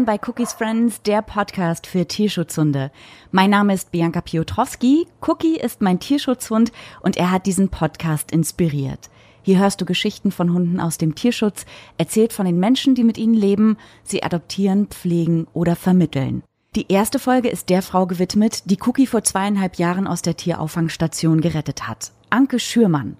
willkommen 0.00 0.18
bei 0.18 0.28
Cookies 0.28 0.52
Friends, 0.54 1.02
der 1.02 1.20
Podcast 1.20 1.86
für 1.86 2.06
Tierschutzhunde. 2.06 2.90
Mein 3.32 3.50
Name 3.50 3.74
ist 3.74 3.90
Bianca 3.90 4.22
Piotrowski. 4.22 5.06
Cookie 5.20 5.56
ist 5.56 5.82
mein 5.82 6.00
Tierschutzhund 6.00 6.72
und 7.02 7.18
er 7.18 7.30
hat 7.30 7.44
diesen 7.44 7.68
Podcast 7.68 8.30
inspiriert. 8.30 9.10
Hier 9.42 9.58
hörst 9.58 9.80
du 9.80 9.84
Geschichten 9.84 10.32
von 10.32 10.54
Hunden 10.54 10.80
aus 10.80 10.96
dem 10.96 11.14
Tierschutz, 11.14 11.66
erzählt 11.98 12.32
von 12.32 12.46
den 12.46 12.58
Menschen, 12.58 12.94
die 12.94 13.04
mit 13.04 13.18
ihnen 13.18 13.34
leben, 13.34 13.76
sie 14.02 14.22
adoptieren, 14.22 14.86
pflegen 14.86 15.46
oder 15.52 15.76
vermitteln. 15.76 16.42
Die 16.76 16.90
erste 16.90 17.18
Folge 17.18 17.50
ist 17.50 17.68
der 17.68 17.82
Frau 17.82 18.06
gewidmet, 18.06 18.70
die 18.70 18.78
Cookie 18.80 19.06
vor 19.06 19.22
zweieinhalb 19.22 19.76
Jahren 19.76 20.06
aus 20.06 20.22
der 20.22 20.36
Tierauffangstation 20.36 21.42
gerettet 21.42 21.88
hat. 21.88 22.12
Anke 22.30 22.58
Schürmann. 22.58 23.18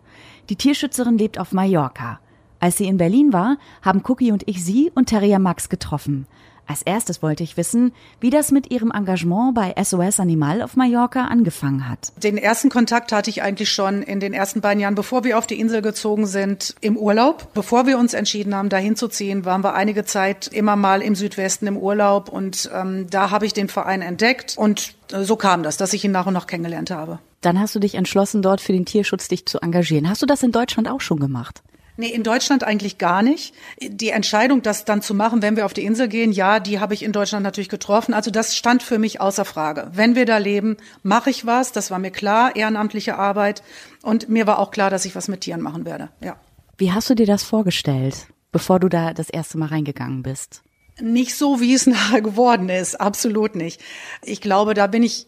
Die 0.49 0.57
Tierschützerin 0.57 1.19
lebt 1.19 1.39
auf 1.39 1.53
Mallorca. 1.53 2.21
Als 2.59 2.79
sie 2.79 2.87
in 2.87 2.97
Berlin 2.97 3.35
war, 3.35 3.59
haben 3.83 4.03
Cookie 4.07 4.33
und 4.33 4.47
ich 4.47 4.65
sie 4.65 4.91
und 4.95 5.11
Terrier 5.11 5.39
Max 5.39 5.69
getroffen. 5.69 6.27
Als 6.71 6.83
erstes 6.83 7.21
wollte 7.21 7.43
ich 7.43 7.57
wissen, 7.57 7.93
wie 8.21 8.31
das 8.31 8.53
mit 8.53 8.71
ihrem 8.71 8.93
Engagement 8.93 9.57
bei 9.57 9.75
SOS 9.83 10.21
Animal 10.21 10.63
auf 10.63 10.77
Mallorca 10.77 11.25
angefangen 11.25 11.89
hat. 11.89 12.13
Den 12.23 12.39
ersten 12.39 12.69
Kontakt 12.69 13.11
hatte 13.11 13.29
ich 13.29 13.43
eigentlich 13.43 13.73
schon 13.73 14.05
in 14.05 14.21
den 14.21 14.33
ersten 14.33 14.61
beiden 14.61 14.79
Jahren, 14.79 14.95
bevor 14.95 15.25
wir 15.25 15.37
auf 15.37 15.49
die 15.49 15.59
Insel 15.59 15.83
gezogen 15.83 16.29
sind, 16.29 16.77
im 16.81 16.97
Urlaub. 16.97 17.53
Bevor 17.55 17.89
wir 17.89 17.99
uns 17.99 18.15
entschieden 18.15 18.55
haben, 18.55 18.69
dahin 18.69 18.95
zu 18.95 19.09
ziehen, 19.09 19.45
waren 19.45 19.65
wir 19.65 19.75
einige 19.75 20.05
Zeit 20.05 20.47
immer 20.47 20.77
mal 20.77 21.03
im 21.03 21.17
Südwesten 21.17 21.67
im 21.67 21.77
Urlaub 21.77 22.29
und 22.29 22.71
ähm, 22.73 23.09
da 23.11 23.33
habe 23.33 23.47
ich 23.47 23.53
den 23.53 23.67
Verein 23.67 24.01
entdeckt 24.01 24.55
und 24.57 24.95
äh, 25.13 25.25
so 25.25 25.35
kam 25.35 25.65
das, 25.65 25.77
dass 25.77 25.93
ich 25.93 26.05
ihn 26.05 26.13
nach 26.13 26.27
und 26.27 26.35
nach 26.35 26.47
kennengelernt 26.47 26.93
habe. 26.93 27.19
Dann 27.41 27.59
hast 27.59 27.75
du 27.75 27.81
dich 27.81 27.97
entschlossen, 27.97 28.43
dort 28.43 28.61
für 28.61 28.73
den 28.73 28.85
Tierschutz 28.85 29.27
dich 29.27 29.45
zu 29.45 29.59
engagieren. 29.59 30.09
Hast 30.09 30.23
du 30.23 30.27
das 30.27 30.45
in 30.45 30.53
Deutschland 30.53 30.89
auch 30.89 31.01
schon 31.01 31.19
gemacht? 31.19 31.65
Nee, 32.01 32.09
in 32.09 32.23
Deutschland 32.23 32.65
eigentlich 32.65 32.97
gar 32.97 33.21
nicht. 33.21 33.53
Die 33.79 34.09
Entscheidung, 34.09 34.63
das 34.63 34.87
dann 34.87 35.03
zu 35.03 35.13
machen, 35.13 35.43
wenn 35.43 35.57
wir 35.57 35.67
auf 35.67 35.75
die 35.75 35.85
Insel 35.85 36.09
gehen, 36.09 36.33
ja, 36.33 36.59
die 36.59 36.81
habe 36.81 36.95
ich 36.95 37.03
in 37.03 37.13
Deutschland 37.13 37.43
natürlich 37.43 37.69
getroffen. 37.69 38.15
Also 38.15 38.31
das 38.31 38.57
stand 38.57 38.83
für 38.83 38.99
mich 38.99 39.21
außer 39.21 39.45
Frage. 39.45 39.91
Wenn 39.93 40.15
wir 40.15 40.25
da 40.25 40.39
leben, 40.39 40.79
mache 41.03 41.29
ich 41.29 41.45
was. 41.45 41.73
Das 41.73 41.91
war 41.91 41.99
mir 41.99 42.11
klar, 42.11 42.57
ehrenamtliche 42.57 43.19
Arbeit. 43.19 43.63
Und 44.01 44.31
mir 44.31 44.47
war 44.47 44.61
auch 44.61 44.71
klar, 44.71 44.89
dass 44.89 45.05
ich 45.05 45.15
was 45.15 45.29
mit 45.29 45.43
Tieren 45.43 45.61
machen 45.61 45.85
werde. 45.85 46.09
Ja. 46.23 46.37
Wie 46.79 46.91
hast 46.91 47.11
du 47.11 47.15
dir 47.15 47.27
das 47.27 47.43
vorgestellt, 47.43 48.29
bevor 48.51 48.81
du 48.81 48.89
da 48.89 49.13
das 49.13 49.29
erste 49.29 49.59
Mal 49.59 49.67
reingegangen 49.67 50.23
bist? 50.23 50.63
Nicht 51.03 51.37
so, 51.37 51.61
wie 51.61 51.75
es 51.75 51.87
nachher 51.87 52.23
geworden 52.23 52.71
ist. 52.71 52.99
Absolut 52.99 53.57
nicht. 53.57 53.79
Ich 54.23 54.41
glaube, 54.41 54.73
da 54.73 54.87
bin 54.87 55.03
ich 55.03 55.27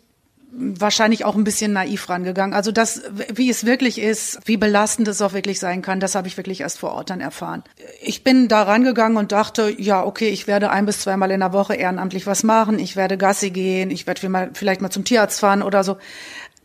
wahrscheinlich 0.54 1.24
auch 1.24 1.34
ein 1.34 1.44
bisschen 1.44 1.72
naiv 1.72 2.08
rangegangen. 2.08 2.54
Also 2.54 2.72
das, 2.72 3.02
wie 3.32 3.48
es 3.48 3.64
wirklich 3.64 3.98
ist, 3.98 4.38
wie 4.44 4.58
belastend 4.58 5.08
es 5.08 5.22
auch 5.22 5.32
wirklich 5.32 5.58
sein 5.58 5.80
kann, 5.80 5.98
das 5.98 6.14
habe 6.14 6.28
ich 6.28 6.36
wirklich 6.36 6.60
erst 6.60 6.78
vor 6.78 6.92
Ort 6.92 7.10
dann 7.10 7.20
erfahren. 7.20 7.64
Ich 8.02 8.22
bin 8.22 8.48
da 8.48 8.62
rangegangen 8.62 9.16
und 9.16 9.32
dachte, 9.32 9.74
ja, 9.78 10.04
okay, 10.04 10.28
ich 10.28 10.46
werde 10.46 10.70
ein 10.70 10.84
bis 10.84 11.00
zweimal 11.00 11.30
in 11.30 11.40
der 11.40 11.52
Woche 11.52 11.74
ehrenamtlich 11.74 12.26
was 12.26 12.42
machen, 12.42 12.78
ich 12.78 12.96
werde 12.96 13.16
Gassi 13.16 13.50
gehen, 13.50 13.90
ich 13.90 14.06
werde 14.06 14.50
vielleicht 14.52 14.82
mal 14.82 14.90
zum 14.90 15.04
Tierarzt 15.04 15.40
fahren 15.40 15.62
oder 15.62 15.84
so. 15.84 15.96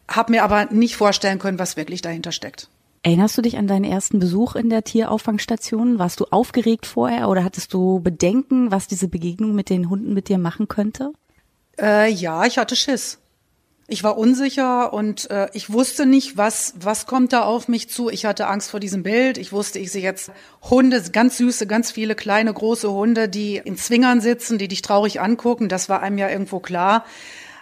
Hab 0.09 0.29
mir 0.29 0.43
aber 0.43 0.65
nicht 0.65 0.95
vorstellen 0.95 1.39
können, 1.39 1.59
was 1.59 1.77
wirklich 1.77 2.01
dahinter 2.01 2.31
steckt. 2.31 2.69
Erinnerst 3.03 3.37
du 3.37 3.41
dich 3.41 3.57
an 3.57 3.67
deinen 3.67 3.85
ersten 3.85 4.19
Besuch 4.19 4.55
in 4.55 4.69
der 4.69 4.83
Tierauffangstation? 4.83 5.97
Warst 5.97 6.19
du 6.19 6.25
aufgeregt 6.29 6.85
vorher 6.85 7.29
oder 7.29 7.43
hattest 7.43 7.73
du 7.73 8.01
Bedenken, 8.01 8.71
was 8.71 8.87
diese 8.87 9.07
Begegnung 9.07 9.55
mit 9.55 9.69
den 9.69 9.89
Hunden 9.89 10.13
mit 10.13 10.27
dir 10.27 10.37
machen 10.37 10.67
könnte? 10.67 11.13
Äh, 11.79 12.11
ja, 12.11 12.45
ich 12.45 12.57
hatte 12.57 12.75
Schiss. 12.75 13.19
Ich 13.89 14.03
war 14.03 14.17
unsicher 14.17 14.91
und 14.91 15.29
äh, 15.31 15.47
ich 15.53 15.71
wusste 15.71 16.05
nicht, 16.05 16.35
was, 16.35 16.73
was 16.77 17.05
kommt 17.05 17.31
da 17.31 17.43
auf 17.43 17.69
mich 17.69 17.89
zu. 17.89 18.09
Ich 18.09 18.25
hatte 18.25 18.47
Angst 18.47 18.69
vor 18.69 18.81
diesem 18.81 19.01
Bild. 19.01 19.37
Ich 19.37 19.53
wusste, 19.53 19.79
ich 19.79 19.93
sehe 19.93 20.01
jetzt 20.01 20.29
Hunde, 20.69 21.01
ganz 21.13 21.37
süße, 21.37 21.67
ganz 21.67 21.89
viele 21.91 22.13
kleine, 22.13 22.53
große 22.53 22.91
Hunde, 22.91 23.29
die 23.29 23.61
in 23.63 23.77
Zwingern 23.77 24.19
sitzen, 24.19 24.57
die 24.57 24.67
dich 24.67 24.81
traurig 24.81 25.21
angucken. 25.21 25.69
Das 25.69 25.87
war 25.87 26.01
einem 26.01 26.17
ja 26.17 26.27
irgendwo 26.27 26.59
klar. 26.59 27.05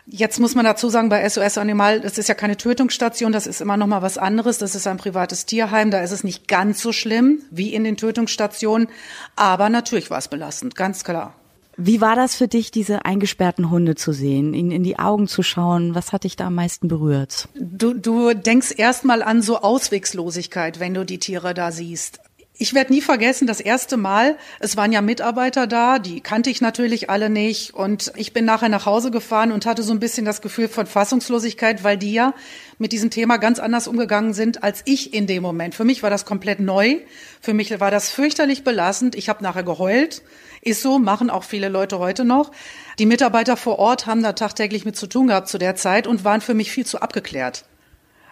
Jetzt 0.07 0.39
muss 0.39 0.55
man 0.55 0.65
dazu 0.65 0.89
sagen, 0.89 1.09
bei 1.09 1.27
SOS 1.29 1.59
Animal, 1.59 2.01
das 2.01 2.17
ist 2.17 2.27
ja 2.27 2.33
keine 2.33 2.57
Tötungsstation, 2.57 3.31
das 3.31 3.45
ist 3.45 3.61
immer 3.61 3.77
noch 3.77 3.87
mal 3.87 4.01
was 4.01 4.17
anderes. 4.17 4.57
Das 4.57 4.73
ist 4.73 4.87
ein 4.87 4.97
privates 4.97 5.45
Tierheim, 5.45 5.91
da 5.91 6.01
ist 6.01 6.11
es 6.11 6.23
nicht 6.23 6.47
ganz 6.47 6.81
so 6.81 6.91
schlimm 6.91 7.43
wie 7.51 7.71
in 7.71 7.83
den 7.83 7.97
Tötungsstationen. 7.97 8.87
Aber 9.35 9.69
natürlich 9.69 10.09
war 10.09 10.17
es 10.17 10.27
belastend, 10.27 10.75
ganz 10.75 11.03
klar. 11.03 11.35
Wie 11.77 11.99
war 11.99 12.15
das 12.15 12.35
für 12.35 12.47
dich, 12.47 12.71
diese 12.71 13.05
eingesperrten 13.05 13.69
Hunde 13.69 13.95
zu 13.95 14.13
sehen, 14.13 14.53
ihnen 14.53 14.71
in 14.71 14.83
die 14.83 14.97
Augen 14.97 15.27
zu 15.27 15.43
schauen? 15.43 15.93
Was 15.93 16.13
hat 16.13 16.23
dich 16.23 16.35
da 16.35 16.47
am 16.47 16.55
meisten 16.55 16.87
berührt? 16.87 17.49
Du, 17.55 17.93
du 17.93 18.33
denkst 18.33 18.73
erstmal 18.77 19.21
an 19.21 19.41
so 19.41 19.59
Auswegslosigkeit, 19.59 20.79
wenn 20.79 20.93
du 20.93 21.05
die 21.05 21.19
Tiere 21.19 21.53
da 21.53 21.71
siehst. 21.71 22.19
Ich 22.57 22.73
werde 22.73 22.93
nie 22.93 23.01
vergessen, 23.01 23.47
das 23.47 23.59
erste 23.59 23.97
Mal, 23.97 24.37
es 24.59 24.77
waren 24.77 24.93
ja 24.93 25.01
Mitarbeiter 25.01 25.67
da, 25.67 25.99
die 25.99 26.21
kannte 26.21 26.49
ich 26.49 26.61
natürlich 26.61 27.09
alle 27.09 27.29
nicht. 27.29 27.73
Und 27.73 28.13
ich 28.15 28.31
bin 28.31 28.45
nachher 28.45 28.69
nach 28.69 28.85
Hause 28.85 29.11
gefahren 29.11 29.51
und 29.51 29.65
hatte 29.65 29.83
so 29.83 29.91
ein 29.91 29.99
bisschen 29.99 30.25
das 30.25 30.41
Gefühl 30.41 30.69
von 30.69 30.85
Fassungslosigkeit, 30.85 31.83
weil 31.83 31.97
die 31.97 32.13
ja 32.13 32.33
mit 32.77 32.93
diesem 32.93 33.09
Thema 33.09 33.37
ganz 33.37 33.59
anders 33.59 33.89
umgegangen 33.89 34.33
sind 34.33 34.63
als 34.63 34.83
ich 34.85 35.13
in 35.13 35.27
dem 35.27 35.43
Moment. 35.43 35.75
Für 35.75 35.83
mich 35.83 36.01
war 36.01 36.09
das 36.09 36.25
komplett 36.25 36.61
neu. 36.61 36.99
Für 37.41 37.53
mich 37.53 37.77
war 37.81 37.91
das 37.91 38.09
fürchterlich 38.09 38.63
belastend. 38.63 39.15
Ich 39.15 39.27
habe 39.27 39.43
nachher 39.43 39.63
geheult. 39.63 40.21
Ist 40.61 40.81
so, 40.81 40.97
machen 40.97 41.29
auch 41.29 41.43
viele 41.43 41.67
Leute 41.67 41.99
heute 41.99 42.23
noch. 42.23 42.51
Die 42.99 43.05
Mitarbeiter 43.05 43.57
vor 43.57 43.79
Ort 43.79 44.05
haben 44.05 44.23
da 44.23 44.31
tagtäglich 44.31 44.85
mit 44.85 44.95
zu 44.95 45.07
tun 45.07 45.27
gehabt 45.27 45.49
zu 45.49 45.57
der 45.57 45.75
Zeit 45.75 46.07
und 46.07 46.23
waren 46.23 46.39
für 46.39 46.53
mich 46.53 46.71
viel 46.71 46.85
zu 46.85 47.01
abgeklärt. 47.01 47.65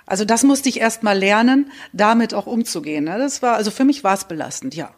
Also 0.05 0.25
das 0.25 0.43
musste 0.43 0.69
ich 0.69 0.79
erst 0.79 1.03
mal 1.03 1.17
lernen, 1.17 1.71
damit 1.93 2.33
auch 2.33 2.45
umzugehen. 2.45 3.05
Ne? 3.05 3.17
Das 3.17 3.41
war, 3.41 3.55
also 3.55 3.71
für 3.71 3.85
mich 3.85 4.03
war 4.03 4.13
es 4.13 4.25
belastend, 4.25 4.75
ja. 4.75 4.91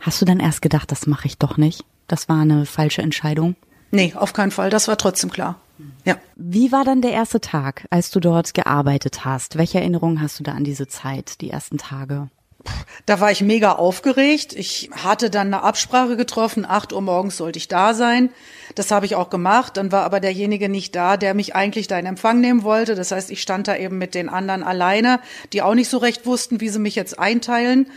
Hast 0.00 0.20
du 0.20 0.26
dann 0.26 0.40
erst 0.40 0.60
gedacht, 0.60 0.90
das 0.90 1.06
mache 1.06 1.26
ich 1.26 1.38
doch 1.38 1.56
nicht? 1.56 1.84
Das 2.08 2.28
war 2.28 2.40
eine 2.40 2.66
falsche 2.66 3.02
Entscheidung? 3.02 3.56
Nee, 3.90 4.12
auf 4.14 4.32
keinen 4.32 4.50
Fall. 4.50 4.70
Das 4.70 4.88
war 4.88 4.98
trotzdem 4.98 5.30
klar. 5.30 5.60
Ja. 6.04 6.16
Wie 6.36 6.72
war 6.72 6.84
dann 6.84 7.00
der 7.00 7.12
erste 7.12 7.40
Tag, 7.40 7.86
als 7.90 8.10
du 8.10 8.20
dort 8.20 8.54
gearbeitet 8.54 9.24
hast? 9.24 9.56
Welche 9.56 9.78
Erinnerungen 9.78 10.20
hast 10.20 10.38
du 10.38 10.44
da 10.44 10.52
an 10.52 10.64
diese 10.64 10.86
Zeit, 10.86 11.40
die 11.40 11.50
ersten 11.50 11.78
Tage? 11.78 12.28
Da 13.06 13.20
war 13.20 13.30
ich 13.30 13.42
mega 13.42 13.72
aufgeregt. 13.72 14.54
Ich 14.54 14.90
hatte 14.92 15.28
dann 15.28 15.48
eine 15.48 15.62
Absprache 15.62 16.16
getroffen. 16.16 16.64
Acht 16.64 16.92
Uhr 16.92 17.02
morgens 17.02 17.36
sollte 17.36 17.58
ich 17.58 17.68
da 17.68 17.92
sein. 17.92 18.30
Das 18.74 18.90
habe 18.90 19.06
ich 19.06 19.14
auch 19.14 19.30
gemacht. 19.30 19.76
Dann 19.76 19.92
war 19.92 20.04
aber 20.04 20.20
derjenige 20.20 20.68
nicht 20.68 20.94
da, 20.94 21.16
der 21.16 21.34
mich 21.34 21.54
eigentlich 21.54 21.86
da 21.86 21.98
in 21.98 22.06
Empfang 22.06 22.40
nehmen 22.40 22.62
wollte. 22.62 22.94
Das 22.94 23.10
heißt, 23.10 23.30
ich 23.30 23.42
stand 23.42 23.68
da 23.68 23.76
eben 23.76 23.98
mit 23.98 24.14
den 24.14 24.28
anderen 24.28 24.62
alleine, 24.62 25.20
die 25.52 25.62
auch 25.62 25.74
nicht 25.74 25.90
so 25.90 25.98
recht 25.98 26.24
wussten, 26.26 26.60
wie 26.60 26.70
sie 26.70 26.78
mich 26.78 26.94
jetzt 26.94 27.18
einteilen. 27.18 27.90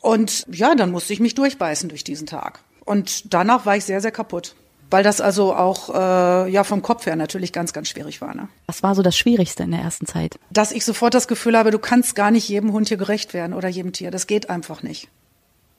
Und 0.00 0.46
ja, 0.50 0.74
dann 0.74 0.90
musste 0.90 1.12
ich 1.12 1.20
mich 1.20 1.34
durchbeißen 1.34 1.88
durch 1.88 2.04
diesen 2.04 2.26
Tag. 2.26 2.60
Und 2.84 3.32
danach 3.32 3.64
war 3.66 3.76
ich 3.76 3.84
sehr, 3.84 4.00
sehr 4.00 4.12
kaputt 4.12 4.54
weil 4.90 5.02
das 5.02 5.20
also 5.20 5.54
auch 5.54 5.90
äh, 5.94 6.50
ja 6.50 6.64
vom 6.64 6.82
Kopf 6.82 7.06
her 7.06 7.16
natürlich 7.16 7.52
ganz, 7.52 7.72
ganz 7.72 7.88
schwierig 7.88 8.20
war. 8.20 8.34
Ne? 8.34 8.48
Was 8.66 8.82
war 8.82 8.94
so 8.94 9.02
das 9.02 9.16
Schwierigste 9.16 9.62
in 9.62 9.70
der 9.70 9.80
ersten 9.80 10.06
Zeit? 10.06 10.38
Dass 10.50 10.72
ich 10.72 10.84
sofort 10.84 11.14
das 11.14 11.28
Gefühl 11.28 11.56
habe, 11.56 11.70
du 11.70 11.78
kannst 11.78 12.14
gar 12.14 12.30
nicht 12.30 12.48
jedem 12.48 12.72
Hund 12.72 12.88
hier 12.88 12.96
gerecht 12.96 13.34
werden 13.34 13.52
oder 13.52 13.68
jedem 13.68 13.92
Tier. 13.92 14.10
Das 14.10 14.26
geht 14.26 14.50
einfach 14.50 14.82
nicht. 14.82 15.08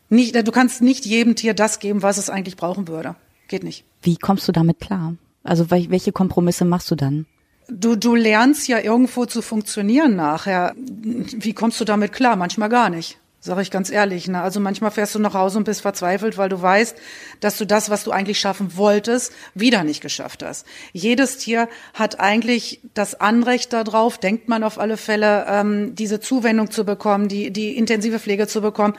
nicht. 0.09 0.35
Du 0.35 0.51
kannst 0.51 0.81
nicht 0.81 1.05
jedem 1.05 1.35
Tier 1.35 1.53
das 1.53 1.79
geben, 1.79 2.01
was 2.01 2.17
es 2.17 2.29
eigentlich 2.29 2.57
brauchen 2.57 2.87
würde. 2.87 3.15
Geht 3.47 3.63
nicht. 3.63 3.85
Wie 4.01 4.17
kommst 4.17 4.47
du 4.47 4.51
damit 4.51 4.79
klar? 4.79 5.15
Also 5.43 5.69
welche 5.69 6.11
Kompromisse 6.11 6.65
machst 6.65 6.89
du 6.89 6.95
dann? 6.95 7.27
Du, 7.67 7.95
du 7.95 8.15
lernst 8.15 8.67
ja 8.67 8.79
irgendwo 8.79 9.25
zu 9.25 9.41
funktionieren 9.41 10.15
nachher. 10.15 10.73
Wie 10.75 11.53
kommst 11.53 11.79
du 11.79 11.85
damit 11.85 12.13
klar? 12.13 12.35
Manchmal 12.35 12.69
gar 12.69 12.89
nicht. 12.89 13.19
Sag 13.45 13.59
ich 13.59 13.69
ganz 13.69 13.91
ehrlich. 13.91 14.27
Ne? 14.27 14.41
Also 14.41 14.59
manchmal 14.59 14.89
fährst 14.89 15.13
du 15.13 15.19
nach 15.19 15.35
Hause 15.35 15.59
und 15.59 15.65
bist 15.65 15.81
verzweifelt, 15.81 16.35
weil 16.39 16.49
du 16.49 16.59
weißt, 16.59 16.97
dass 17.41 17.59
du 17.59 17.65
das, 17.65 17.91
was 17.91 18.03
du 18.03 18.09
eigentlich 18.09 18.39
schaffen 18.39 18.75
wolltest, 18.75 19.33
wieder 19.53 19.83
nicht 19.83 20.01
geschafft 20.01 20.41
hast. 20.41 20.65
Jedes 20.93 21.37
Tier 21.37 21.69
hat 21.93 22.19
eigentlich 22.19 22.81
das 22.95 23.21
Anrecht 23.21 23.71
darauf, 23.71 24.17
denkt 24.17 24.49
man 24.49 24.63
auf 24.63 24.79
alle 24.79 24.97
Fälle, 24.97 25.45
ähm, 25.47 25.93
diese 25.93 26.19
Zuwendung 26.19 26.71
zu 26.71 26.85
bekommen, 26.85 27.27
die, 27.27 27.51
die 27.51 27.77
intensive 27.77 28.17
Pflege 28.17 28.47
zu 28.47 28.61
bekommen. 28.61 28.95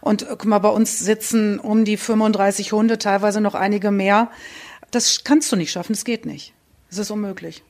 Und 0.00 0.24
guck 0.26 0.46
mal, 0.46 0.60
bei 0.60 0.70
uns 0.70 0.98
sitzen 0.98 1.58
um 1.58 1.84
die 1.84 1.98
35 1.98 2.72
Hunde, 2.72 2.96
teilweise 2.96 3.42
noch 3.42 3.54
einige 3.54 3.90
mehr. 3.90 4.30
Das 4.90 5.22
kannst 5.22 5.52
du 5.52 5.56
nicht 5.56 5.70
schaffen, 5.70 5.92
das 5.92 6.06
geht 6.06 6.24
nicht. 6.24 6.54
Es 6.90 6.96
ist 6.96 7.10
unmöglich. 7.10 7.62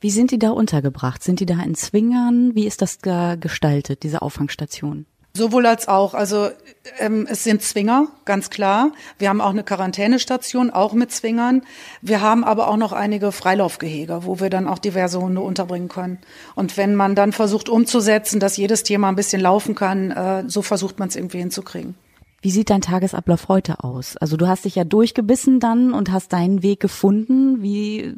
Wie 0.00 0.10
sind 0.10 0.30
die 0.30 0.38
da 0.38 0.50
untergebracht? 0.50 1.24
Sind 1.24 1.40
die 1.40 1.46
da 1.46 1.60
in 1.60 1.74
Zwingern? 1.74 2.54
Wie 2.54 2.68
ist 2.68 2.80
das 2.80 3.00
gestaltet, 3.00 4.04
diese 4.04 4.22
Auffangstation? 4.22 5.06
Sowohl 5.38 5.66
als 5.66 5.86
auch. 5.86 6.14
Also 6.14 6.50
ähm, 6.98 7.28
es 7.30 7.44
sind 7.44 7.62
Zwinger, 7.62 8.08
ganz 8.24 8.50
klar. 8.50 8.90
Wir 9.18 9.28
haben 9.28 9.40
auch 9.40 9.50
eine 9.50 9.62
Quarantänestation, 9.62 10.70
auch 10.70 10.94
mit 10.94 11.12
Zwingern. 11.12 11.62
Wir 12.02 12.20
haben 12.20 12.42
aber 12.42 12.66
auch 12.66 12.76
noch 12.76 12.92
einige 12.92 13.30
Freilaufgehege, 13.30 14.24
wo 14.24 14.40
wir 14.40 14.50
dann 14.50 14.66
auch 14.66 14.78
diverse 14.78 15.20
Hunde 15.20 15.40
unterbringen 15.40 15.88
können. 15.88 16.18
Und 16.56 16.76
wenn 16.76 16.96
man 16.96 17.14
dann 17.14 17.30
versucht 17.30 17.68
umzusetzen, 17.68 18.40
dass 18.40 18.56
jedes 18.56 18.82
Tier 18.82 18.98
mal 18.98 19.10
ein 19.10 19.14
bisschen 19.14 19.40
laufen 19.40 19.76
kann, 19.76 20.10
äh, 20.10 20.42
so 20.48 20.60
versucht 20.60 20.98
man 20.98 21.06
es 21.06 21.14
irgendwie 21.14 21.38
hinzukriegen. 21.38 21.94
Wie 22.42 22.50
sieht 22.50 22.70
dein 22.70 22.80
Tagesablauf 22.80 23.46
heute 23.46 23.84
aus? 23.84 24.16
Also 24.16 24.36
du 24.36 24.48
hast 24.48 24.64
dich 24.64 24.74
ja 24.74 24.82
durchgebissen 24.82 25.60
dann 25.60 25.92
und 25.92 26.10
hast 26.10 26.32
deinen 26.32 26.64
Weg 26.64 26.80
gefunden. 26.80 27.62
Wie 27.62 28.12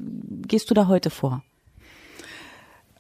gehst 0.47 0.71
du 0.71 0.75
da 0.75 0.89
heute 0.89 1.11
vor? 1.11 1.43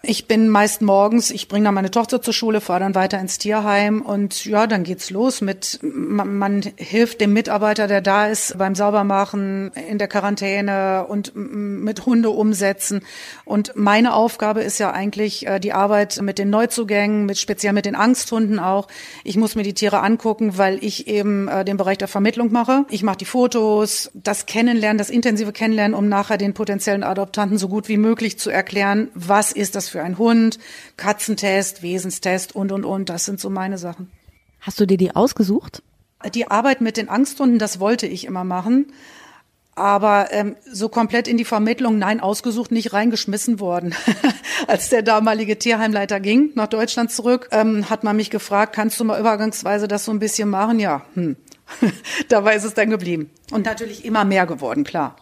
Ich 0.02 0.26
bin 0.26 0.48
meist 0.48 0.80
morgens, 0.80 1.30
ich 1.30 1.46
bringe 1.46 1.66
dann 1.66 1.74
meine 1.74 1.90
Tochter 1.90 2.22
zur 2.22 2.32
Schule, 2.32 2.62
fahre 2.62 2.80
dann 2.80 2.94
weiter 2.94 3.20
ins 3.20 3.36
Tierheim 3.36 4.00
und 4.00 4.46
ja, 4.46 4.66
dann 4.66 4.82
geht's 4.82 5.10
los 5.10 5.42
mit, 5.42 5.78
man, 5.82 6.38
man, 6.38 6.62
hilft 6.76 7.20
dem 7.20 7.34
Mitarbeiter, 7.34 7.86
der 7.86 8.00
da 8.00 8.26
ist, 8.26 8.56
beim 8.56 8.74
Saubermachen, 8.74 9.72
in 9.90 9.98
der 9.98 10.08
Quarantäne 10.08 11.04
und 11.06 11.32
mit 11.34 12.06
Hunde 12.06 12.30
umsetzen. 12.30 13.02
Und 13.44 13.72
meine 13.76 14.14
Aufgabe 14.14 14.62
ist 14.62 14.78
ja 14.78 14.90
eigentlich 14.90 15.46
äh, 15.46 15.60
die 15.60 15.74
Arbeit 15.74 16.22
mit 16.22 16.38
den 16.38 16.48
Neuzugängen, 16.48 17.26
mit 17.26 17.36
speziell 17.36 17.74
mit 17.74 17.84
den 17.84 17.94
Angsthunden 17.94 18.58
auch. 18.58 18.88
Ich 19.22 19.36
muss 19.36 19.54
mir 19.54 19.64
die 19.64 19.74
Tiere 19.74 20.00
angucken, 20.00 20.56
weil 20.56 20.82
ich 20.82 21.08
eben 21.08 21.46
äh, 21.46 21.62
den 21.62 21.76
Bereich 21.76 21.98
der 21.98 22.08
Vermittlung 22.08 22.52
mache. 22.52 22.86
Ich 22.88 23.02
mache 23.02 23.18
die 23.18 23.26
Fotos, 23.26 24.10
das 24.14 24.46
Kennenlernen, 24.46 24.96
das 24.96 25.10
intensive 25.10 25.52
Kennenlernen, 25.52 25.94
um 25.94 26.08
nachher 26.08 26.38
den 26.38 26.54
potenziellen 26.54 27.02
Adoptanten 27.02 27.58
so 27.58 27.68
gut 27.68 27.88
wie 27.88 27.98
möglich 27.98 28.38
zu 28.38 28.48
erklären, 28.48 29.08
was 29.14 29.52
ist 29.52 29.76
das 29.76 29.89
für 29.90 30.02
ein 30.02 30.18
Hund, 30.18 30.58
Katzentest, 30.96 31.82
Wesenstest 31.82 32.54
und, 32.54 32.72
und, 32.72 32.84
und. 32.84 33.08
Das 33.08 33.24
sind 33.24 33.40
so 33.40 33.50
meine 33.50 33.78
Sachen. 33.78 34.10
Hast 34.60 34.80
du 34.80 34.86
dir 34.86 34.96
die 34.96 35.14
ausgesucht? 35.14 35.82
Die 36.34 36.50
Arbeit 36.50 36.80
mit 36.80 36.96
den 36.96 37.08
Angsthunden, 37.08 37.58
das 37.58 37.80
wollte 37.80 38.06
ich 38.06 38.26
immer 38.26 38.44
machen. 38.44 38.92
Aber 39.74 40.28
ähm, 40.32 40.56
so 40.70 40.88
komplett 40.88 41.26
in 41.26 41.38
die 41.38 41.44
Vermittlung, 41.44 41.96
nein, 41.96 42.20
ausgesucht, 42.20 42.70
nicht 42.70 42.92
reingeschmissen 42.92 43.60
worden. 43.60 43.94
Als 44.66 44.90
der 44.90 45.02
damalige 45.02 45.58
Tierheimleiter 45.58 46.20
ging 46.20 46.50
nach 46.54 46.66
Deutschland 46.66 47.10
zurück, 47.10 47.48
ähm, 47.52 47.88
hat 47.88 48.04
man 48.04 48.16
mich 48.16 48.28
gefragt, 48.28 48.74
kannst 48.74 49.00
du 49.00 49.04
mal 49.04 49.18
übergangsweise 49.18 49.88
das 49.88 50.04
so 50.04 50.12
ein 50.12 50.18
bisschen 50.18 50.50
machen? 50.50 50.80
Ja, 50.80 51.06
hm. 51.14 51.36
dabei 52.28 52.56
ist 52.56 52.64
es 52.64 52.74
dann 52.74 52.90
geblieben. 52.90 53.30
Und 53.52 53.64
natürlich 53.64 54.04
immer 54.04 54.24
mehr 54.24 54.44
geworden, 54.44 54.84
klar. 54.84 55.16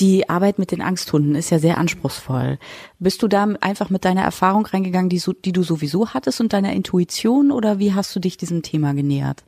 Die 0.00 0.30
Arbeit 0.30 0.58
mit 0.58 0.70
den 0.70 0.80
Angsthunden 0.80 1.34
ist 1.34 1.50
ja 1.50 1.58
sehr 1.58 1.76
anspruchsvoll. 1.76 2.58
Bist 2.98 3.22
du 3.22 3.28
da 3.28 3.46
einfach 3.60 3.90
mit 3.90 4.06
deiner 4.06 4.22
Erfahrung 4.22 4.64
reingegangen, 4.64 5.10
die, 5.10 5.22
die 5.44 5.52
du 5.52 5.62
sowieso 5.62 6.14
hattest 6.14 6.40
und 6.40 6.54
deiner 6.54 6.72
Intuition 6.72 7.50
oder 7.50 7.78
wie 7.78 7.92
hast 7.92 8.16
du 8.16 8.20
dich 8.20 8.38
diesem 8.38 8.62
Thema 8.62 8.94
genähert? 8.94 9.44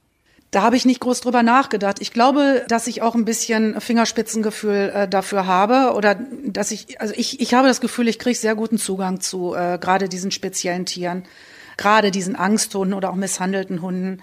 Da 0.50 0.60
habe 0.60 0.76
ich 0.76 0.84
nicht 0.84 1.00
groß 1.00 1.22
drüber 1.22 1.42
nachgedacht. 1.42 2.02
Ich 2.02 2.12
glaube, 2.12 2.66
dass 2.68 2.86
ich 2.86 3.00
auch 3.00 3.14
ein 3.14 3.24
bisschen 3.24 3.80
Fingerspitzengefühl 3.80 4.92
äh, 4.94 5.08
dafür 5.08 5.46
habe 5.46 5.94
oder 5.96 6.16
dass 6.44 6.70
ich, 6.70 7.00
also 7.00 7.14
ich, 7.16 7.40
ich 7.40 7.54
habe 7.54 7.66
das 7.66 7.80
Gefühl, 7.80 8.06
ich 8.06 8.18
kriege 8.18 8.38
sehr 8.38 8.54
guten 8.54 8.76
Zugang 8.76 9.20
zu 9.20 9.54
äh, 9.54 9.78
gerade 9.80 10.10
diesen 10.10 10.30
speziellen 10.30 10.84
Tieren, 10.84 11.22
gerade 11.78 12.10
diesen 12.10 12.36
Angsthunden 12.36 12.92
oder 12.92 13.08
auch 13.08 13.14
misshandelten 13.14 13.80
Hunden 13.80 14.20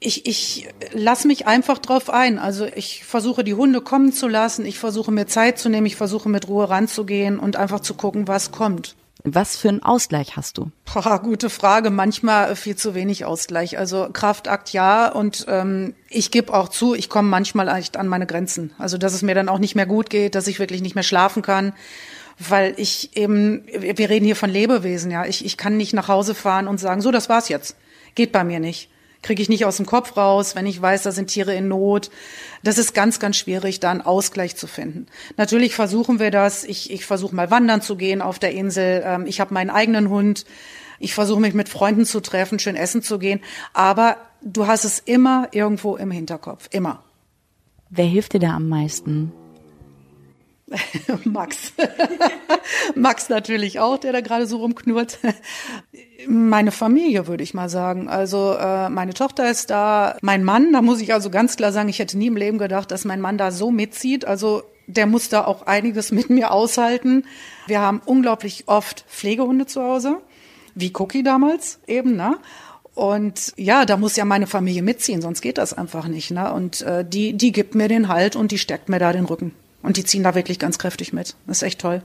ich, 0.00 0.26
ich 0.26 0.68
lasse 0.92 1.26
mich 1.26 1.46
einfach 1.46 1.78
drauf 1.78 2.08
ein. 2.08 2.38
Also 2.38 2.64
ich 2.64 3.04
versuche 3.04 3.44
die 3.44 3.54
Hunde 3.54 3.82
kommen 3.82 4.12
zu 4.12 4.28
lassen, 4.28 4.64
ich 4.64 4.78
versuche 4.78 5.12
mir 5.12 5.26
Zeit 5.26 5.58
zu 5.58 5.68
nehmen, 5.68 5.86
ich 5.86 5.96
versuche 5.96 6.30
mit 6.30 6.48
Ruhe 6.48 6.70
ranzugehen 6.70 7.38
und 7.38 7.56
einfach 7.56 7.80
zu 7.80 7.94
gucken, 7.94 8.26
was 8.26 8.50
kommt. 8.50 8.96
Was 9.22 9.58
für 9.58 9.68
einen 9.68 9.82
Ausgleich 9.82 10.36
hast 10.36 10.56
du? 10.56 10.70
Boah, 10.86 11.20
gute 11.22 11.50
Frage. 11.50 11.90
Manchmal 11.90 12.56
viel 12.56 12.76
zu 12.76 12.94
wenig 12.94 13.26
Ausgleich. 13.26 13.76
Also 13.76 14.08
Kraftakt 14.10 14.72
ja 14.72 15.12
und 15.12 15.44
ähm, 15.46 15.94
ich 16.08 16.30
gebe 16.30 16.54
auch 16.54 16.70
zu, 16.70 16.94
ich 16.94 17.10
komme 17.10 17.28
manchmal 17.28 17.68
echt 17.68 17.98
an 17.98 18.08
meine 18.08 18.26
Grenzen. 18.26 18.72
Also 18.78 18.96
dass 18.96 19.12
es 19.12 19.20
mir 19.20 19.34
dann 19.34 19.50
auch 19.50 19.58
nicht 19.58 19.74
mehr 19.74 19.84
gut 19.84 20.08
geht, 20.08 20.34
dass 20.34 20.46
ich 20.46 20.58
wirklich 20.58 20.80
nicht 20.80 20.94
mehr 20.94 21.04
schlafen 21.04 21.42
kann 21.42 21.74
weil 22.42 22.72
ich 22.78 23.14
eben, 23.18 23.66
wir 23.66 24.08
reden 24.08 24.24
hier 24.24 24.34
von 24.34 24.48
Lebewesen, 24.48 25.10
ja. 25.10 25.26
Ich, 25.26 25.44
ich 25.44 25.58
kann 25.58 25.76
nicht 25.76 25.92
nach 25.92 26.08
Hause 26.08 26.34
fahren 26.34 26.68
und 26.68 26.80
sagen, 26.80 27.02
so, 27.02 27.10
das 27.10 27.28
war's 27.28 27.50
jetzt. 27.50 27.76
Geht 28.14 28.32
bei 28.32 28.44
mir 28.44 28.60
nicht 28.60 28.88
kriege 29.22 29.42
ich 29.42 29.48
nicht 29.48 29.64
aus 29.64 29.76
dem 29.76 29.86
Kopf 29.86 30.16
raus, 30.16 30.54
wenn 30.56 30.66
ich 30.66 30.80
weiß, 30.80 31.02
da 31.02 31.12
sind 31.12 31.28
Tiere 31.28 31.54
in 31.54 31.68
Not. 31.68 32.10
Das 32.62 32.78
ist 32.78 32.94
ganz, 32.94 33.18
ganz 33.18 33.36
schwierig, 33.36 33.80
da 33.80 33.90
einen 33.90 34.00
Ausgleich 34.00 34.56
zu 34.56 34.66
finden. 34.66 35.06
Natürlich 35.36 35.74
versuchen 35.74 36.18
wir 36.18 36.30
das. 36.30 36.64
Ich, 36.64 36.90
ich 36.90 37.04
versuche 37.04 37.34
mal 37.34 37.50
wandern 37.50 37.82
zu 37.82 37.96
gehen 37.96 38.22
auf 38.22 38.38
der 38.38 38.52
Insel. 38.52 39.02
Ähm, 39.04 39.26
ich 39.26 39.40
habe 39.40 39.54
meinen 39.54 39.70
eigenen 39.70 40.08
Hund. 40.08 40.44
Ich 40.98 41.14
versuche 41.14 41.40
mich 41.40 41.54
mit 41.54 41.68
Freunden 41.68 42.04
zu 42.04 42.20
treffen, 42.20 42.58
schön 42.58 42.76
essen 42.76 43.02
zu 43.02 43.18
gehen. 43.18 43.40
Aber 43.72 44.16
du 44.42 44.66
hast 44.66 44.84
es 44.84 44.98
immer 44.98 45.48
irgendwo 45.52 45.96
im 45.96 46.10
Hinterkopf. 46.10 46.68
Immer. 46.70 47.02
Wer 47.88 48.06
hilft 48.06 48.34
dir 48.34 48.40
da 48.40 48.54
am 48.54 48.68
meisten? 48.68 49.32
Max. 51.24 51.72
Max 52.94 53.28
natürlich 53.28 53.80
auch, 53.80 53.98
der 53.98 54.12
da 54.12 54.20
gerade 54.20 54.46
so 54.46 54.58
rumknurrt. 54.58 55.18
Meine 56.26 56.70
Familie, 56.70 57.26
würde 57.26 57.42
ich 57.42 57.54
mal 57.54 57.68
sagen. 57.68 58.08
Also 58.08 58.54
äh, 58.54 58.88
meine 58.88 59.14
Tochter 59.14 59.50
ist 59.50 59.70
da, 59.70 60.16
mein 60.22 60.44
Mann, 60.44 60.72
da 60.72 60.82
muss 60.82 61.00
ich 61.00 61.12
also 61.12 61.30
ganz 61.30 61.56
klar 61.56 61.72
sagen, 61.72 61.88
ich 61.88 61.98
hätte 61.98 62.18
nie 62.18 62.28
im 62.28 62.36
Leben 62.36 62.58
gedacht, 62.58 62.90
dass 62.90 63.04
mein 63.04 63.20
Mann 63.20 63.38
da 63.38 63.50
so 63.50 63.70
mitzieht. 63.70 64.24
Also 64.24 64.62
der 64.86 65.06
muss 65.06 65.28
da 65.28 65.44
auch 65.44 65.66
einiges 65.66 66.12
mit 66.12 66.30
mir 66.30 66.52
aushalten. 66.52 67.24
Wir 67.66 67.80
haben 67.80 68.00
unglaublich 68.04 68.64
oft 68.66 69.04
Pflegehunde 69.08 69.66
zu 69.66 69.82
Hause, 69.82 70.18
wie 70.74 70.92
Cookie 70.96 71.22
damals 71.22 71.80
eben, 71.86 72.16
ne? 72.16 72.38
Und 72.94 73.54
ja, 73.56 73.86
da 73.86 73.96
muss 73.96 74.16
ja 74.16 74.24
meine 74.24 74.46
Familie 74.46 74.82
mitziehen, 74.82 75.22
sonst 75.22 75.40
geht 75.40 75.58
das 75.58 75.72
einfach 75.72 76.08
nicht. 76.08 76.32
Ne? 76.32 76.52
Und 76.52 76.82
äh, 76.82 77.04
die, 77.04 77.32
die 77.32 77.52
gibt 77.52 77.74
mir 77.74 77.88
den 77.88 78.08
Halt 78.08 78.34
und 78.34 78.50
die 78.50 78.58
stärkt 78.58 78.88
mir 78.88 78.98
da 78.98 79.12
den 79.12 79.24
Rücken. 79.24 79.54
Und 79.82 79.96
die 79.96 80.04
ziehen 80.04 80.22
da 80.22 80.34
wirklich 80.34 80.58
ganz 80.58 80.78
kräftig 80.78 81.12
mit. 81.12 81.36
Das 81.46 81.58
ist 81.58 81.62
echt 81.62 81.80
toll. 81.80 82.02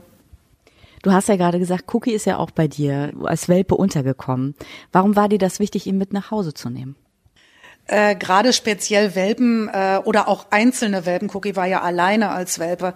Du 1.02 1.12
hast 1.12 1.28
ja 1.28 1.36
gerade 1.36 1.58
gesagt, 1.58 1.94
Cookie 1.94 2.12
ist 2.12 2.24
ja 2.24 2.38
auch 2.38 2.50
bei 2.50 2.68
dir 2.68 3.12
als 3.24 3.48
Welpe 3.48 3.74
untergekommen. 3.74 4.54
Warum 4.92 5.14
war 5.14 5.28
dir 5.28 5.38
das 5.38 5.60
wichtig, 5.60 5.86
ihn 5.86 5.98
mit 5.98 6.12
nach 6.12 6.30
Hause 6.30 6.54
zu 6.54 6.70
nehmen? 6.70 6.96
Äh, 7.86 8.16
gerade 8.16 8.52
speziell 8.52 9.14
Welpen 9.14 9.68
äh, 9.68 10.00
oder 10.04 10.26
auch 10.26 10.46
einzelne 10.50 11.06
Welpen, 11.06 11.30
Cookie 11.32 11.54
war 11.54 11.66
ja 11.66 11.82
alleine 11.82 12.30
als 12.30 12.58
Welpe. 12.58 12.94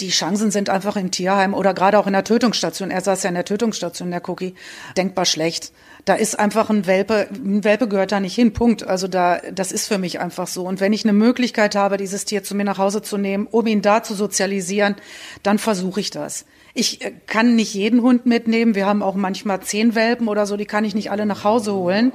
Die 0.00 0.10
Chancen 0.10 0.50
sind 0.50 0.70
einfach 0.70 0.96
im 0.96 1.10
Tierheim 1.10 1.52
oder 1.52 1.74
gerade 1.74 1.98
auch 1.98 2.06
in 2.06 2.12
der 2.12 2.24
Tötungsstation. 2.24 2.90
Er 2.90 3.00
saß 3.00 3.24
ja 3.24 3.28
in 3.28 3.34
der 3.34 3.44
Tötungsstation, 3.44 4.10
der 4.10 4.26
Cookie, 4.28 4.54
denkbar 4.96 5.24
schlecht. 5.24 5.72
Da 6.10 6.16
ist 6.16 6.36
einfach 6.36 6.70
ein 6.70 6.88
Welpe, 6.88 7.28
ein 7.30 7.62
Welpe 7.62 7.86
gehört 7.86 8.10
da 8.10 8.18
nicht 8.18 8.34
hin, 8.34 8.52
Punkt. 8.52 8.82
Also 8.82 9.06
da, 9.06 9.38
das 9.52 9.70
ist 9.70 9.86
für 9.86 9.96
mich 9.96 10.18
einfach 10.18 10.48
so. 10.48 10.66
Und 10.66 10.80
wenn 10.80 10.92
ich 10.92 11.04
eine 11.04 11.12
Möglichkeit 11.12 11.76
habe, 11.76 11.98
dieses 11.98 12.24
Tier 12.24 12.42
zu 12.42 12.56
mir 12.56 12.64
nach 12.64 12.78
Hause 12.78 13.00
zu 13.00 13.16
nehmen, 13.16 13.46
um 13.48 13.64
ihn 13.68 13.80
da 13.80 14.02
zu 14.02 14.14
sozialisieren, 14.14 14.96
dann 15.44 15.60
versuche 15.60 16.00
ich 16.00 16.10
das. 16.10 16.46
Ich 16.74 17.04
äh, 17.04 17.12
kann 17.28 17.54
nicht 17.54 17.74
jeden 17.74 18.02
Hund 18.02 18.26
mitnehmen. 18.26 18.74
Wir 18.74 18.86
haben 18.86 19.04
auch 19.04 19.14
manchmal 19.14 19.60
zehn 19.60 19.94
Welpen 19.94 20.26
oder 20.26 20.46
so, 20.46 20.56
die 20.56 20.64
kann 20.64 20.84
ich 20.84 20.96
nicht 20.96 21.12
alle 21.12 21.26
nach 21.26 21.44
Hause 21.44 21.74
holen. 21.74 22.12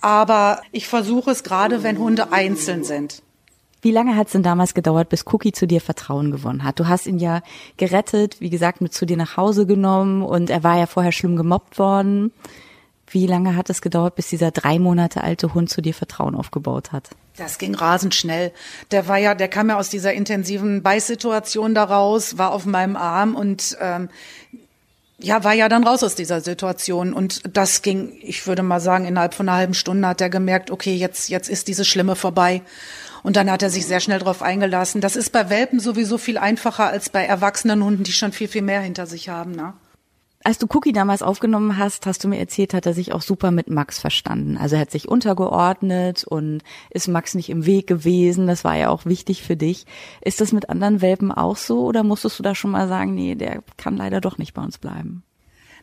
Aber 0.00 0.62
ich 0.72 0.88
versuche 0.88 1.32
es 1.32 1.42
gerade, 1.42 1.82
wenn 1.82 1.98
Hunde 1.98 2.32
einzeln 2.32 2.82
sind. 2.82 3.20
Wie 3.82 3.92
lange 3.92 4.16
hat 4.16 4.28
es 4.28 4.32
denn 4.32 4.42
damals 4.42 4.72
gedauert, 4.72 5.10
bis 5.10 5.26
Cookie 5.26 5.52
zu 5.52 5.66
dir 5.66 5.82
Vertrauen 5.82 6.30
gewonnen 6.30 6.64
hat? 6.64 6.80
Du 6.80 6.88
hast 6.88 7.06
ihn 7.06 7.18
ja 7.18 7.42
gerettet, 7.76 8.40
wie 8.40 8.48
gesagt, 8.48 8.80
mit 8.80 8.94
zu 8.94 9.04
dir 9.04 9.18
nach 9.18 9.36
Hause 9.36 9.66
genommen 9.66 10.22
und 10.22 10.48
er 10.48 10.64
war 10.64 10.78
ja 10.78 10.86
vorher 10.86 11.12
schlimm 11.12 11.36
gemobbt 11.36 11.78
worden. 11.78 12.32
Wie 13.10 13.26
lange 13.26 13.56
hat 13.56 13.70
es 13.70 13.82
gedauert, 13.82 14.14
bis 14.14 14.28
dieser 14.28 14.52
drei 14.52 14.78
Monate 14.78 15.22
alte 15.22 15.52
Hund 15.52 15.68
zu 15.68 15.82
dir 15.82 15.94
Vertrauen 15.94 16.36
aufgebaut 16.36 16.92
hat? 16.92 17.10
Das 17.36 17.58
ging 17.58 17.74
rasend 17.74 18.14
schnell. 18.14 18.52
Der 18.92 19.08
war 19.08 19.18
ja, 19.18 19.34
der 19.34 19.48
kam 19.48 19.68
ja 19.68 19.78
aus 19.78 19.88
dieser 19.88 20.12
intensiven 20.12 20.82
Beißsituation 20.82 21.74
daraus, 21.74 22.38
war 22.38 22.52
auf 22.52 22.66
meinem 22.66 22.96
Arm 22.96 23.34
und 23.34 23.76
ähm, 23.80 24.08
ja, 25.18 25.44
war 25.44 25.52
ja 25.52 25.68
dann 25.68 25.84
raus 25.84 26.02
aus 26.02 26.14
dieser 26.14 26.40
Situation. 26.40 27.12
Und 27.12 27.42
das 27.56 27.82
ging, 27.82 28.12
ich 28.22 28.46
würde 28.46 28.62
mal 28.62 28.80
sagen, 28.80 29.04
innerhalb 29.04 29.34
von 29.34 29.48
einer 29.48 29.58
halben 29.58 29.74
Stunde 29.74 30.06
hat 30.06 30.20
er 30.20 30.30
gemerkt, 30.30 30.70
okay, 30.70 30.94
jetzt, 30.94 31.28
jetzt 31.28 31.48
ist 31.48 31.68
dieses 31.68 31.88
Schlimme 31.88 32.16
vorbei. 32.16 32.62
Und 33.22 33.36
dann 33.36 33.50
hat 33.50 33.62
er 33.62 33.70
sich 33.70 33.86
sehr 33.86 34.00
schnell 34.00 34.20
darauf 34.20 34.40
eingelassen. 34.40 35.00
Das 35.00 35.16
ist 35.16 35.30
bei 35.30 35.50
Welpen 35.50 35.78
sowieso 35.78 36.16
viel 36.16 36.38
einfacher 36.38 36.86
als 36.86 37.10
bei 37.10 37.24
erwachsenen 37.24 37.84
Hunden, 37.84 38.04
die 38.04 38.12
schon 38.12 38.32
viel, 38.32 38.48
viel 38.48 38.62
mehr 38.62 38.80
hinter 38.80 39.06
sich 39.06 39.28
haben. 39.28 39.52
Ne? 39.52 39.74
Als 40.42 40.56
du 40.56 40.66
Cookie 40.70 40.92
damals 40.92 41.22
aufgenommen 41.22 41.76
hast, 41.76 42.06
hast 42.06 42.24
du 42.24 42.28
mir 42.28 42.38
erzählt, 42.38 42.72
hat 42.72 42.86
er 42.86 42.94
sich 42.94 43.12
auch 43.12 43.20
super 43.20 43.50
mit 43.50 43.68
Max 43.68 43.98
verstanden. 43.98 44.56
Also 44.56 44.76
er 44.76 44.80
hat 44.80 44.90
sich 44.90 45.06
untergeordnet 45.06 46.24
und 46.24 46.62
ist 46.88 47.08
Max 47.08 47.34
nicht 47.34 47.50
im 47.50 47.66
Weg 47.66 47.86
gewesen. 47.86 48.46
Das 48.46 48.64
war 48.64 48.74
ja 48.74 48.88
auch 48.88 49.04
wichtig 49.04 49.42
für 49.42 49.56
dich. 49.56 49.84
Ist 50.22 50.40
das 50.40 50.52
mit 50.52 50.70
anderen 50.70 51.02
Welpen 51.02 51.30
auch 51.30 51.56
so 51.56 51.84
oder 51.84 52.04
musstest 52.04 52.38
du 52.38 52.42
da 52.42 52.54
schon 52.54 52.70
mal 52.70 52.88
sagen, 52.88 53.14
nee, 53.14 53.34
der 53.34 53.62
kann 53.76 53.98
leider 53.98 54.22
doch 54.22 54.38
nicht 54.38 54.54
bei 54.54 54.62
uns 54.62 54.78
bleiben? 54.78 55.24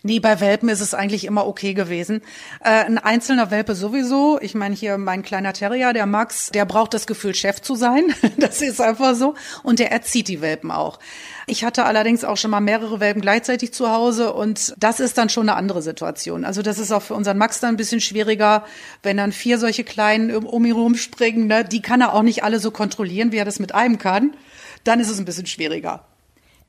Nee, 0.03 0.19
bei 0.19 0.39
Welpen 0.39 0.69
ist 0.69 0.81
es 0.81 0.93
eigentlich 0.93 1.25
immer 1.25 1.47
okay 1.47 1.73
gewesen. 1.73 2.21
Äh, 2.63 2.85
ein 2.85 2.97
einzelner 2.97 3.51
Welpe 3.51 3.75
sowieso. 3.75 4.39
Ich 4.41 4.55
meine, 4.55 4.75
hier 4.75 4.97
mein 4.97 5.23
kleiner 5.23 5.53
Terrier, 5.53 5.93
der 5.93 6.05
Max, 6.05 6.49
der 6.53 6.65
braucht 6.65 6.93
das 6.93 7.07
Gefühl, 7.07 7.33
Chef 7.33 7.61
zu 7.61 7.75
sein. 7.75 8.13
das 8.37 8.61
ist 8.61 8.79
einfach 8.79 9.15
so. 9.15 9.35
Und 9.63 9.79
der 9.79 9.91
erzieht 9.91 10.27
die 10.27 10.41
Welpen 10.41 10.71
auch. 10.71 10.99
Ich 11.47 11.63
hatte 11.63 11.85
allerdings 11.85 12.23
auch 12.25 12.37
schon 12.37 12.51
mal 12.51 12.59
mehrere 12.59 12.99
Welpen 12.99 13.21
gleichzeitig 13.21 13.73
zu 13.73 13.89
Hause 13.89 14.33
und 14.33 14.73
das 14.77 14.99
ist 14.99 15.17
dann 15.17 15.29
schon 15.29 15.47
eine 15.47 15.57
andere 15.57 15.81
Situation. 15.81 16.43
Also 16.43 16.61
das 16.61 16.77
ist 16.77 16.91
auch 16.91 17.01
für 17.01 17.13
unseren 17.13 17.37
Max 17.37 17.61
dann 17.61 17.75
ein 17.75 17.77
bisschen 17.77 18.01
schwieriger, 18.01 18.65
wenn 19.01 19.15
dann 19.15 19.31
vier 19.31 19.57
solche 19.57 19.85
Kleinen 19.85 20.35
um 20.35 20.65
ihn 20.65 20.73
rumspringen. 20.73 21.47
Ne? 21.47 21.63
Die 21.63 21.81
kann 21.81 22.01
er 22.01 22.13
auch 22.13 22.21
nicht 22.21 22.43
alle 22.43 22.59
so 22.59 22.71
kontrollieren, 22.71 23.31
wie 23.31 23.37
er 23.37 23.45
das 23.45 23.59
mit 23.59 23.73
einem 23.73 23.97
kann. 23.97 24.35
Dann 24.83 24.99
ist 24.99 25.09
es 25.09 25.19
ein 25.19 25.25
bisschen 25.25 25.45
schwieriger. 25.45 26.05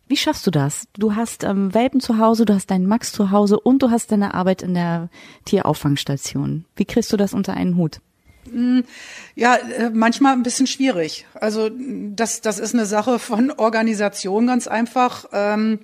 Wie 0.09 0.17
schaffst 0.17 0.47
du 0.47 0.51
das? 0.51 0.89
Du 0.95 1.15
hast 1.15 1.45
ähm, 1.45 1.75
Welpen 1.75 2.01
zu 2.01 2.19
Hause, 2.19 2.47
du 2.47 2.55
hast 2.55 2.71
deinen 2.71 2.87
Max 2.87 3.13
zu 3.13 3.31
Hause 3.31 3.61
und 3.61 3.83
du 3.83 3.91
hast 3.91 4.11
deine 4.11 4.33
Arbeit 4.33 4.63
in 4.63 4.73
der 4.73 5.11
Tierauffangstation. 5.45 6.65
Wie 6.77 6.87
kriegst 6.87 7.13
du 7.13 7.19
das 7.19 7.35
unter 7.35 7.53
einen 7.53 7.77
Hut? 7.77 8.01
Hm, 8.51 8.85
ja, 9.35 9.57
äh, 9.57 9.91
manchmal 9.91 10.33
ein 10.33 10.43
bisschen 10.43 10.67
schwierig. 10.67 11.27
Also 11.35 11.71
das, 11.71 12.41
das 12.41 12.59
ist 12.59 12.75
eine 12.75 12.87
Sache 12.87 13.19
von 13.19 13.51
Organisation 13.51 14.47
ganz 14.47 14.67
einfach. 14.67 15.27
Ähm, 15.33 15.81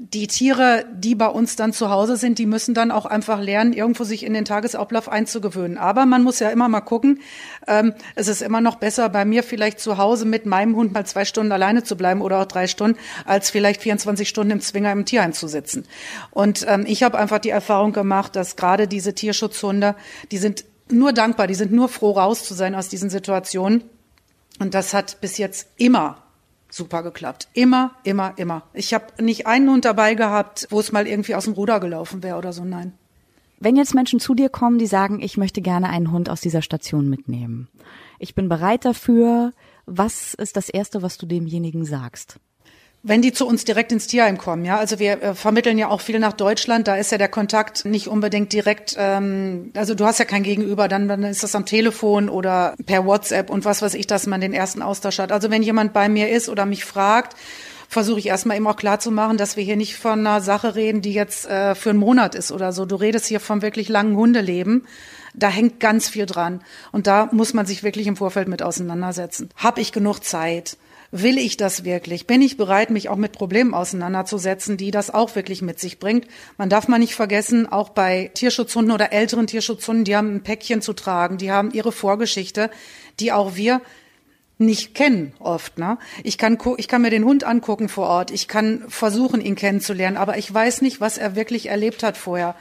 die 0.00 0.28
Tiere, 0.28 0.84
die 0.94 1.16
bei 1.16 1.26
uns 1.26 1.56
dann 1.56 1.72
zu 1.72 1.90
Hause 1.90 2.16
sind, 2.16 2.38
die 2.38 2.46
müssen 2.46 2.72
dann 2.72 2.92
auch 2.92 3.04
einfach 3.04 3.40
lernen, 3.40 3.72
irgendwo 3.72 4.04
sich 4.04 4.24
in 4.24 4.32
den 4.32 4.44
Tagesablauf 4.44 5.08
einzugewöhnen. 5.08 5.76
Aber 5.76 6.06
man 6.06 6.22
muss 6.22 6.38
ja 6.38 6.50
immer 6.50 6.68
mal 6.68 6.82
gucken, 6.82 7.20
ähm, 7.66 7.94
es 8.14 8.28
ist 8.28 8.40
immer 8.40 8.60
noch 8.60 8.76
besser, 8.76 9.08
bei 9.08 9.24
mir 9.24 9.42
vielleicht 9.42 9.80
zu 9.80 9.98
Hause 9.98 10.24
mit 10.24 10.46
meinem 10.46 10.76
Hund 10.76 10.92
mal 10.92 11.04
zwei 11.04 11.24
Stunden 11.24 11.50
alleine 11.50 11.82
zu 11.82 11.96
bleiben 11.96 12.22
oder 12.22 12.40
auch 12.40 12.46
drei 12.46 12.68
Stunden, 12.68 12.96
als 13.24 13.50
vielleicht 13.50 13.82
24 13.82 14.28
Stunden 14.28 14.52
im 14.52 14.60
Zwinger 14.60 14.92
im 14.92 15.04
Tierheim 15.04 15.32
zu 15.32 15.48
sitzen. 15.48 15.84
Und 16.30 16.64
ähm, 16.68 16.84
ich 16.86 17.02
habe 17.02 17.18
einfach 17.18 17.40
die 17.40 17.50
Erfahrung 17.50 17.92
gemacht, 17.92 18.36
dass 18.36 18.54
gerade 18.54 18.86
diese 18.86 19.14
Tierschutzhunde, 19.14 19.96
die 20.30 20.38
sind 20.38 20.64
nur 20.90 21.12
dankbar, 21.12 21.48
die 21.48 21.54
sind 21.54 21.72
nur 21.72 21.88
froh, 21.88 22.12
raus 22.12 22.44
zu 22.44 22.54
sein 22.54 22.76
aus 22.76 22.88
diesen 22.88 23.10
Situationen. 23.10 23.82
Und 24.60 24.74
das 24.74 24.94
hat 24.94 25.20
bis 25.20 25.38
jetzt 25.38 25.66
immer 25.76 26.22
super 26.70 27.02
geklappt. 27.02 27.48
Immer, 27.52 27.92
immer, 28.04 28.34
immer. 28.36 28.62
Ich 28.72 28.94
habe 28.94 29.06
nicht 29.22 29.46
einen 29.46 29.68
Hund 29.70 29.84
dabei 29.84 30.14
gehabt, 30.14 30.66
wo 30.70 30.80
es 30.80 30.92
mal 30.92 31.06
irgendwie 31.06 31.34
aus 31.34 31.44
dem 31.44 31.54
Ruder 31.54 31.80
gelaufen 31.80 32.22
wäre 32.22 32.38
oder 32.38 32.52
so, 32.52 32.64
nein. 32.64 32.92
Wenn 33.60 33.76
jetzt 33.76 33.94
Menschen 33.94 34.20
zu 34.20 34.34
dir 34.34 34.48
kommen, 34.48 34.78
die 34.78 34.86
sagen, 34.86 35.20
ich 35.20 35.36
möchte 35.36 35.60
gerne 35.62 35.88
einen 35.88 36.12
Hund 36.12 36.30
aus 36.30 36.40
dieser 36.40 36.62
Station 36.62 37.10
mitnehmen. 37.10 37.68
Ich 38.18 38.34
bin 38.34 38.48
bereit 38.48 38.84
dafür. 38.84 39.52
Was 39.86 40.34
ist 40.34 40.56
das 40.56 40.68
Erste, 40.68 41.02
was 41.02 41.18
du 41.18 41.26
demjenigen 41.26 41.84
sagst? 41.84 42.38
Wenn 43.02 43.22
die 43.22 43.32
zu 43.32 43.46
uns 43.46 43.64
direkt 43.64 43.92
ins 43.92 44.06
Tierheim 44.06 44.38
kommen, 44.38 44.64
ja, 44.64 44.76
also 44.76 44.98
wir 44.98 45.22
äh, 45.22 45.34
vermitteln 45.34 45.78
ja 45.78 45.88
auch 45.88 46.00
viel 46.00 46.18
nach 46.18 46.32
Deutschland, 46.32 46.88
da 46.88 46.96
ist 46.96 47.12
ja 47.12 47.18
der 47.18 47.28
Kontakt 47.28 47.84
nicht 47.84 48.08
unbedingt 48.08 48.52
direkt, 48.52 48.96
ähm, 48.98 49.70
also 49.76 49.94
du 49.94 50.04
hast 50.04 50.18
ja 50.18 50.24
kein 50.24 50.42
Gegenüber, 50.42 50.88
dann, 50.88 51.08
dann 51.08 51.22
ist 51.22 51.42
das 51.42 51.54
am 51.54 51.64
Telefon 51.64 52.28
oder 52.28 52.74
per 52.86 53.06
WhatsApp 53.06 53.50
und 53.50 53.64
was 53.64 53.82
weiß 53.82 53.94
ich, 53.94 54.06
dass 54.06 54.26
man 54.26 54.40
den 54.40 54.52
ersten 54.52 54.82
Austausch 54.82 55.18
hat. 55.18 55.32
Also 55.32 55.50
wenn 55.50 55.62
jemand 55.62 55.92
bei 55.92 56.08
mir 56.08 56.28
ist 56.30 56.48
oder 56.48 56.66
mich 56.66 56.84
fragt, 56.84 57.36
versuche 57.88 58.18
ich 58.18 58.26
erstmal 58.26 58.56
eben 58.56 58.66
auch 58.66 58.76
klar 58.76 59.00
zu 59.00 59.10
machen, 59.10 59.38
dass 59.38 59.56
wir 59.56 59.64
hier 59.64 59.76
nicht 59.76 59.96
von 59.96 60.20
einer 60.20 60.40
Sache 60.40 60.74
reden, 60.74 61.00
die 61.00 61.14
jetzt 61.14 61.48
äh, 61.48 61.74
für 61.74 61.90
einen 61.90 61.98
Monat 61.98 62.34
ist 62.34 62.52
oder 62.52 62.72
so. 62.72 62.84
Du 62.84 62.96
redest 62.96 63.26
hier 63.26 63.40
vom 63.40 63.62
wirklich 63.62 63.88
langen 63.88 64.16
Hundeleben. 64.16 64.86
Da 65.34 65.48
hängt 65.48 65.80
ganz 65.80 66.08
viel 66.08 66.26
dran. 66.26 66.62
Und 66.92 67.06
da 67.06 67.28
muss 67.32 67.54
man 67.54 67.64
sich 67.64 67.82
wirklich 67.82 68.06
im 68.06 68.16
Vorfeld 68.16 68.48
mit 68.48 68.62
auseinandersetzen. 68.62 69.50
Hab 69.56 69.78
ich 69.78 69.92
genug 69.92 70.22
Zeit? 70.22 70.76
Will 71.10 71.38
ich 71.38 71.56
das 71.56 71.84
wirklich? 71.84 72.26
Bin 72.26 72.42
ich 72.42 72.58
bereit, 72.58 72.90
mich 72.90 73.08
auch 73.08 73.16
mit 73.16 73.32
Problemen 73.32 73.72
auseinanderzusetzen, 73.72 74.76
die 74.76 74.90
das 74.90 75.08
auch 75.12 75.36
wirklich 75.36 75.62
mit 75.62 75.80
sich 75.80 75.98
bringt? 75.98 76.26
Man 76.58 76.68
darf 76.68 76.86
mal 76.86 76.98
nicht 76.98 77.14
vergessen, 77.14 77.66
auch 77.66 77.88
bei 77.88 78.30
Tierschutzhunden 78.34 78.92
oder 78.92 79.10
älteren 79.12 79.46
Tierschutzhunden, 79.46 80.04
die 80.04 80.16
haben 80.16 80.34
ein 80.34 80.42
Päckchen 80.42 80.82
zu 80.82 80.92
tragen, 80.92 81.38
die 81.38 81.50
haben 81.50 81.70
ihre 81.70 81.92
Vorgeschichte, 81.92 82.70
die 83.20 83.32
auch 83.32 83.56
wir 83.56 83.80
nicht 84.58 84.94
kennen 84.94 85.32
oft. 85.38 85.78
Ne? 85.78 85.96
Ich 86.24 86.36
kann 86.36 86.58
ich 86.76 86.88
kann 86.88 87.00
mir 87.00 87.10
den 87.10 87.24
Hund 87.24 87.44
angucken 87.44 87.88
vor 87.88 88.08
Ort, 88.08 88.30
ich 88.30 88.46
kann 88.46 88.84
versuchen 88.88 89.40
ihn 89.40 89.54
kennenzulernen, 89.54 90.18
aber 90.18 90.36
ich 90.36 90.52
weiß 90.52 90.82
nicht, 90.82 91.00
was 91.00 91.16
er 91.16 91.36
wirklich 91.36 91.70
erlebt 91.70 92.02
hat 92.02 92.18
vorher. 92.18 92.54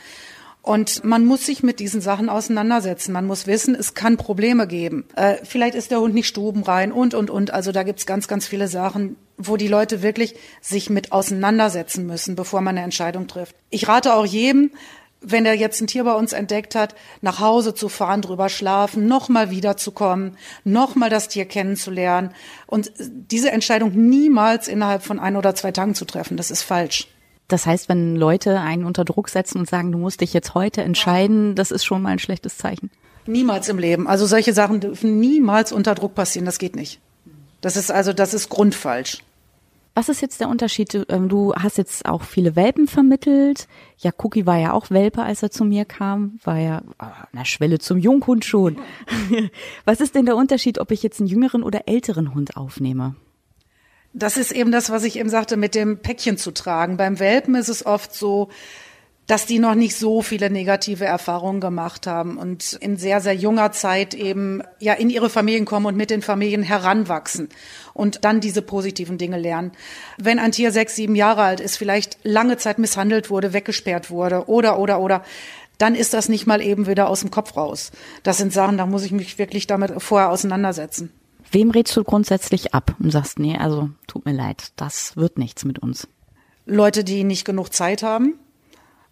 Und 0.68 1.06
man 1.06 1.24
muss 1.24 1.46
sich 1.46 1.64
mit 1.64 1.80
diesen 1.80 2.02
Sachen 2.02 2.28
auseinandersetzen. 2.28 3.14
Man 3.14 3.26
muss 3.26 3.48
wissen, 3.48 3.74
es 3.74 3.94
kann 3.94 4.18
Probleme 4.18 4.68
geben. 4.68 5.06
Äh, 5.16 5.36
vielleicht 5.44 5.76
ist 5.76 5.92
der 5.92 6.02
Hund 6.02 6.14
nicht 6.14 6.28
stubenrein 6.28 6.92
und, 6.92 7.14
und, 7.14 7.30
und. 7.30 7.54
Also 7.54 7.72
da 7.72 7.84
gibt's 7.84 8.06
ganz, 8.06 8.28
ganz 8.28 8.48
viele 8.48 8.68
Sachen, 8.68 9.16
wo 9.38 9.56
die 9.56 9.70
Leute 9.70 10.02
wirklich 10.02 10.36
sich 10.60 10.90
mit 10.90 11.14
auseinandersetzen 11.14 12.06
müssen, 12.06 12.36
bevor 12.36 12.60
man 12.60 12.76
eine 12.76 12.84
Entscheidung 12.84 13.28
trifft. 13.28 13.56
Ich 13.70 13.88
rate 13.88 14.14
auch 14.14 14.26
jedem, 14.26 14.72
wenn 15.22 15.46
er 15.46 15.54
jetzt 15.54 15.80
ein 15.80 15.88
Tier 15.88 16.04
bei 16.04 16.16
uns 16.16 16.34
entdeckt 16.34 16.76
hat, 16.76 16.96
nach 17.22 17.40
Hause 17.40 17.74
zu 17.74 17.88
fahren, 17.88 18.22
drüber 18.22 18.50
schlafen, 18.50 19.08
nochmal 19.08 19.50
wiederzukommen, 19.50 20.36
nochmal 20.66 21.10
das 21.10 21.30
Tier 21.30 21.46
kennenzulernen 21.46 22.32
und 22.66 22.92
diese 23.00 23.52
Entscheidung 23.52 23.94
niemals 23.94 24.68
innerhalb 24.68 25.02
von 25.02 25.18
ein 25.18 25.38
oder 25.38 25.56
zwei 25.56 25.72
Tagen 25.72 25.96
zu 25.96 26.04
treffen. 26.04 26.36
Das 26.36 26.52
ist 26.52 26.64
falsch. 26.64 27.08
Das 27.48 27.66
heißt, 27.66 27.88
wenn 27.88 28.16
Leute 28.16 28.60
einen 28.60 28.84
unter 28.84 29.06
Druck 29.06 29.30
setzen 29.30 29.60
und 29.60 29.70
sagen, 29.70 29.92
du 29.92 29.98
musst 29.98 30.22
dich 30.22 30.34
jetzt 30.34 30.54
heute 30.54 30.82
entscheiden, 30.82 31.56
das 31.56 31.72
ist 31.72 31.86
schon 31.86 32.01
mal 32.01 32.10
ein 32.10 32.20
schlechtes 32.20 32.58
Zeichen. 32.58 32.92
Niemals 33.25 33.70
im 33.70 33.80
Leben. 33.80 34.08
Also 34.08 34.25
solche 34.25 34.54
Sachen 34.54 34.80
dürfen 34.80 35.20
niemals 35.20 35.72
unter 35.72 35.96
Druck 35.96 36.16
passieren. 36.16 36.46
Das 36.46 36.60
geht 36.60 36.75
nicht. 36.75 37.00
Das 37.62 37.75
ist 37.75 37.92
also, 37.92 38.13
das 38.13 38.34
ist 38.34 38.50
grundfalsch. 38.50 39.24
Was 39.96 40.10
ist 40.10 40.22
jetzt 40.22 40.39
der 40.39 40.50
Unterschied? 40.50 40.94
Du 40.94 41.06
ähm, 41.10 41.54
hast 41.56 41.80
jetzt 41.80 42.06
auch 42.06 42.22
viele 42.22 42.56
Welpen 42.56 42.88
vermittelt. 42.88 43.68
Ja, 43.98 44.12
Cookie 44.20 44.46
war 44.46 44.58
ja 44.58 44.72
auch 44.74 44.92
Welpe, 44.92 45.24
als 45.24 45.42
er 45.42 45.50
zu 45.50 45.66
mir 45.66 45.86
kam. 45.86 46.39
War 46.44 46.60
ja 46.60 46.84
an 47.00 47.13
der 47.34 47.46
Schwelle 47.46 47.80
zum 47.80 47.98
Junghund 47.98 48.46
schon. 48.46 48.77
Was 49.86 50.00
ist 50.00 50.13
denn 50.13 50.27
der 50.27 50.36
Unterschied, 50.36 50.77
ob 50.77 50.92
ich 50.92 51.01
jetzt 51.01 51.20
einen 51.20 51.27
jüngeren 51.27 51.63
oder 51.63 51.88
älteren 51.88 52.36
Hund 52.36 52.58
aufnehme? 52.58 53.16
Das 54.18 54.36
ist 54.36 54.52
eben 54.52 54.72
das, 54.72 54.90
was 54.90 55.04
ich 55.04 55.20
eben 55.20 55.30
sagte, 55.30 55.58
mit 55.58 55.76
dem 55.76 56.00
Päckchen 56.00 56.38
zu 56.38 56.52
tragen. 56.52 56.98
Beim 56.98 57.20
Welpen 57.20 57.54
ist 57.54 57.70
es 57.70 57.86
oft 57.86 58.16
so, 58.16 58.50
dass 59.28 59.46
die 59.46 59.60
noch 59.60 59.76
nicht 59.76 59.96
so 59.96 60.24
viele 60.24 60.50
negative 60.50 61.06
Erfahrungen 61.06 61.62
gemacht 61.62 62.08
haben 62.08 62.38
und 62.38 62.74
in 62.74 62.98
sehr, 62.98 63.22
sehr 63.22 63.36
junger 63.36 63.74
Zeit 63.74 64.16
eben 64.16 64.64
ja 64.80 64.94
in 64.94 65.12
ihre 65.12 65.30
Familien 65.30 65.66
kommen 65.66 65.86
und 65.86 65.98
mit 65.98 66.10
den 66.10 66.24
Familien 66.24 66.64
heranwachsen 66.64 67.50
und 67.94 68.26
dann 68.26 68.40
diese 68.40 68.64
positiven 68.64 69.20
Dinge 69.20 69.38
lernen. 69.38 69.74
Wenn 70.18 70.40
ein 70.40 70.54
Tier 70.54 70.72
sechs, 70.72 70.96
sieben 70.96 71.16
Jahre 71.16 71.44
alt 71.44 71.60
ist, 71.60 71.78
vielleicht 71.78 72.18
lange 72.24 72.58
Zeit 72.58 72.80
misshandelt 72.80 73.30
wurde, 73.30 73.54
weggesperrt 73.54 74.10
wurde 74.10 74.48
oder, 74.48 74.80
oder, 74.80 75.00
oder, 75.00 75.24
dann 75.78 75.94
ist 75.94 76.16
das 76.16 76.28
nicht 76.28 76.48
mal 76.48 76.62
eben 76.62 76.88
wieder 76.88 77.08
aus 77.08 77.20
dem 77.20 77.30
Kopf 77.30 77.56
raus. 77.56 77.92
Das 78.24 78.38
sind 78.38 78.52
Sachen, 78.52 78.80
da 78.80 78.88
muss 78.88 79.04
ich 79.04 79.12
mich 79.12 79.38
wirklich 79.38 79.68
damit 79.68 80.02
vorher 80.02 80.32
auseinandersetzen. 80.32 81.12
Wem 81.51 81.72
rätst 81.72 81.96
du 81.96 82.04
grundsätzlich 82.04 82.74
ab 82.74 82.96
und 83.00 83.12
sagst, 83.12 83.39
nee, 83.39 83.58
also 83.58 83.89
tut 84.08 84.25
mir 84.25 84.34
leid, 84.34 84.72
das 84.75 85.16
wird 85.16 85.38
nichts 85.38 85.66
mit 85.66 85.80
uns? 85.80 86.08
Leute, 86.66 87.04
die 87.04 87.24
nicht 87.24 87.46
genug 87.46 87.74
Zeit 87.74 88.04
haben. 88.04 88.34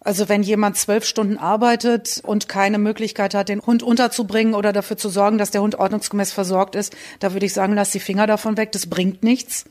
Also 0.00 0.28
wenn 0.28 0.42
jemand 0.42 0.76
zwölf 0.76 1.04
Stunden 1.04 1.38
arbeitet 1.38 2.20
und 2.22 2.48
keine 2.48 2.78
Möglichkeit 2.78 3.34
hat, 3.34 3.48
den 3.48 3.62
Hund 3.62 3.82
unterzubringen 3.82 4.54
oder 4.54 4.72
dafür 4.72 4.96
zu 4.96 5.08
sorgen, 5.08 5.38
dass 5.38 5.50
der 5.50 5.62
Hund 5.62 5.74
ordnungsgemäß 5.76 6.32
versorgt 6.32 6.76
ist, 6.76 6.94
da 7.18 7.32
würde 7.32 7.46
ich 7.46 7.52
sagen, 7.52 7.74
lass 7.74 7.90
die 7.90 7.98
Finger 7.98 8.26
davon 8.26 8.56
weg. 8.56 8.70
Das 8.72 8.86
bringt 8.86 9.24
nichts. 9.24 9.64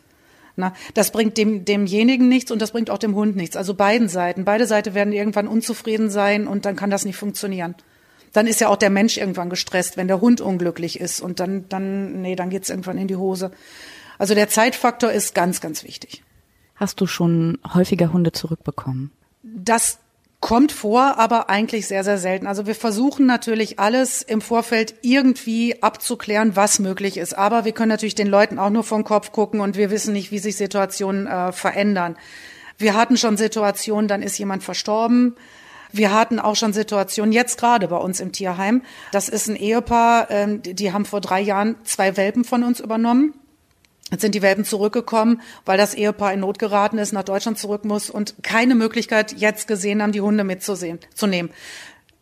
Na, 0.57 0.73
das 0.93 1.11
bringt 1.11 1.37
dem, 1.37 1.63
demjenigen 1.63 2.27
nichts 2.27 2.51
und 2.51 2.61
das 2.61 2.71
bringt 2.71 2.89
auch 2.89 2.97
dem 2.97 3.15
Hund 3.15 3.35
nichts. 3.35 3.55
Also 3.55 3.75
beiden 3.75 4.09
Seiten. 4.09 4.45
Beide 4.45 4.67
Seiten 4.67 4.93
werden 4.93 5.13
irgendwann 5.13 5.47
unzufrieden 5.47 6.09
sein 6.09 6.47
und 6.47 6.65
dann 6.65 6.75
kann 6.75 6.89
das 6.89 7.05
nicht 7.05 7.17
funktionieren 7.17 7.75
dann 8.35 8.47
ist 8.47 8.59
ja 8.59 8.69
auch 8.69 8.75
der 8.75 8.89
Mensch 8.89 9.17
irgendwann 9.17 9.49
gestresst, 9.49 9.97
wenn 9.97 10.07
der 10.07 10.21
Hund 10.21 10.41
unglücklich 10.41 10.99
ist 10.99 11.21
und 11.21 11.39
dann, 11.39 11.69
dann, 11.69 12.21
nee, 12.21 12.35
dann 12.35 12.49
geht's 12.49 12.69
irgendwann 12.69 12.97
in 12.97 13.07
die 13.07 13.15
Hose. 13.15 13.51
Also 14.17 14.35
der 14.35 14.49
Zeitfaktor 14.49 15.11
ist 15.11 15.35
ganz, 15.35 15.61
ganz 15.61 15.83
wichtig. 15.83 16.23
Hast 16.75 16.99
du 16.99 17.07
schon 17.07 17.57
häufiger 17.73 18.11
Hunde 18.11 18.31
zurückbekommen? 18.31 19.11
Das 19.43 19.99
kommt 20.41 20.71
vor, 20.71 21.17
aber 21.17 21.49
eigentlich 21.49 21.87
sehr, 21.87 22.03
sehr 22.03 22.17
selten. 22.17 22.45
Also 22.45 22.67
wir 22.67 22.75
versuchen 22.75 23.25
natürlich 23.25 23.79
alles 23.79 24.21
im 24.21 24.41
Vorfeld 24.41 24.95
irgendwie 25.01 25.81
abzuklären, 25.81 26.55
was 26.55 26.79
möglich 26.79 27.17
ist. 27.17 27.37
Aber 27.37 27.65
wir 27.65 27.71
können 27.71 27.89
natürlich 27.89 28.15
den 28.15 28.27
Leuten 28.27 28.59
auch 28.59 28.69
nur 28.69 28.83
vom 28.83 29.03
Kopf 29.03 29.31
gucken 29.31 29.59
und 29.59 29.77
wir 29.77 29.89
wissen 29.89 30.13
nicht, 30.13 30.31
wie 30.31 30.39
sich 30.39 30.57
Situationen 30.57 31.25
äh, 31.25 31.51
verändern. 31.51 32.17
Wir 32.77 32.95
hatten 32.95 33.17
schon 33.17 33.37
Situationen, 33.37 34.07
dann 34.07 34.21
ist 34.21 34.37
jemand 34.37 34.63
verstorben 34.63 35.35
wir 35.95 36.13
hatten 36.13 36.39
auch 36.39 36.55
schon 36.55 36.73
Situationen, 36.73 37.31
jetzt 37.31 37.59
gerade 37.59 37.87
bei 37.87 37.97
uns 37.97 38.19
im 38.19 38.31
Tierheim. 38.31 38.81
Das 39.11 39.29
ist 39.29 39.47
ein 39.47 39.55
Ehepaar, 39.55 40.29
ähm, 40.29 40.61
die 40.61 40.91
haben 40.91 41.05
vor 41.05 41.21
drei 41.21 41.41
Jahren 41.41 41.75
zwei 41.83 42.17
Welpen 42.17 42.43
von 42.43 42.63
uns 42.63 42.79
übernommen. 42.79 43.33
Jetzt 44.11 44.21
sind 44.21 44.35
die 44.35 44.41
Welpen 44.41 44.65
zurückgekommen, 44.65 45.41
weil 45.65 45.77
das 45.77 45.95
Ehepaar 45.95 46.31
in 46.33 46.41
Not 46.41 46.59
geraten 46.59 46.99
ist, 46.99 47.11
nach 47.11 47.23
Deutschland 47.23 47.57
zurück 47.57 47.85
muss 47.85 48.09
und 48.09 48.35
keine 48.43 48.75
Möglichkeit 48.75 49.33
jetzt 49.33 49.67
gesehen 49.67 50.01
haben, 50.01 50.11
die 50.11 50.21
Hunde 50.21 50.43
mitzusehen, 50.43 50.99
zu 51.15 51.25
nehmen. 51.25 51.49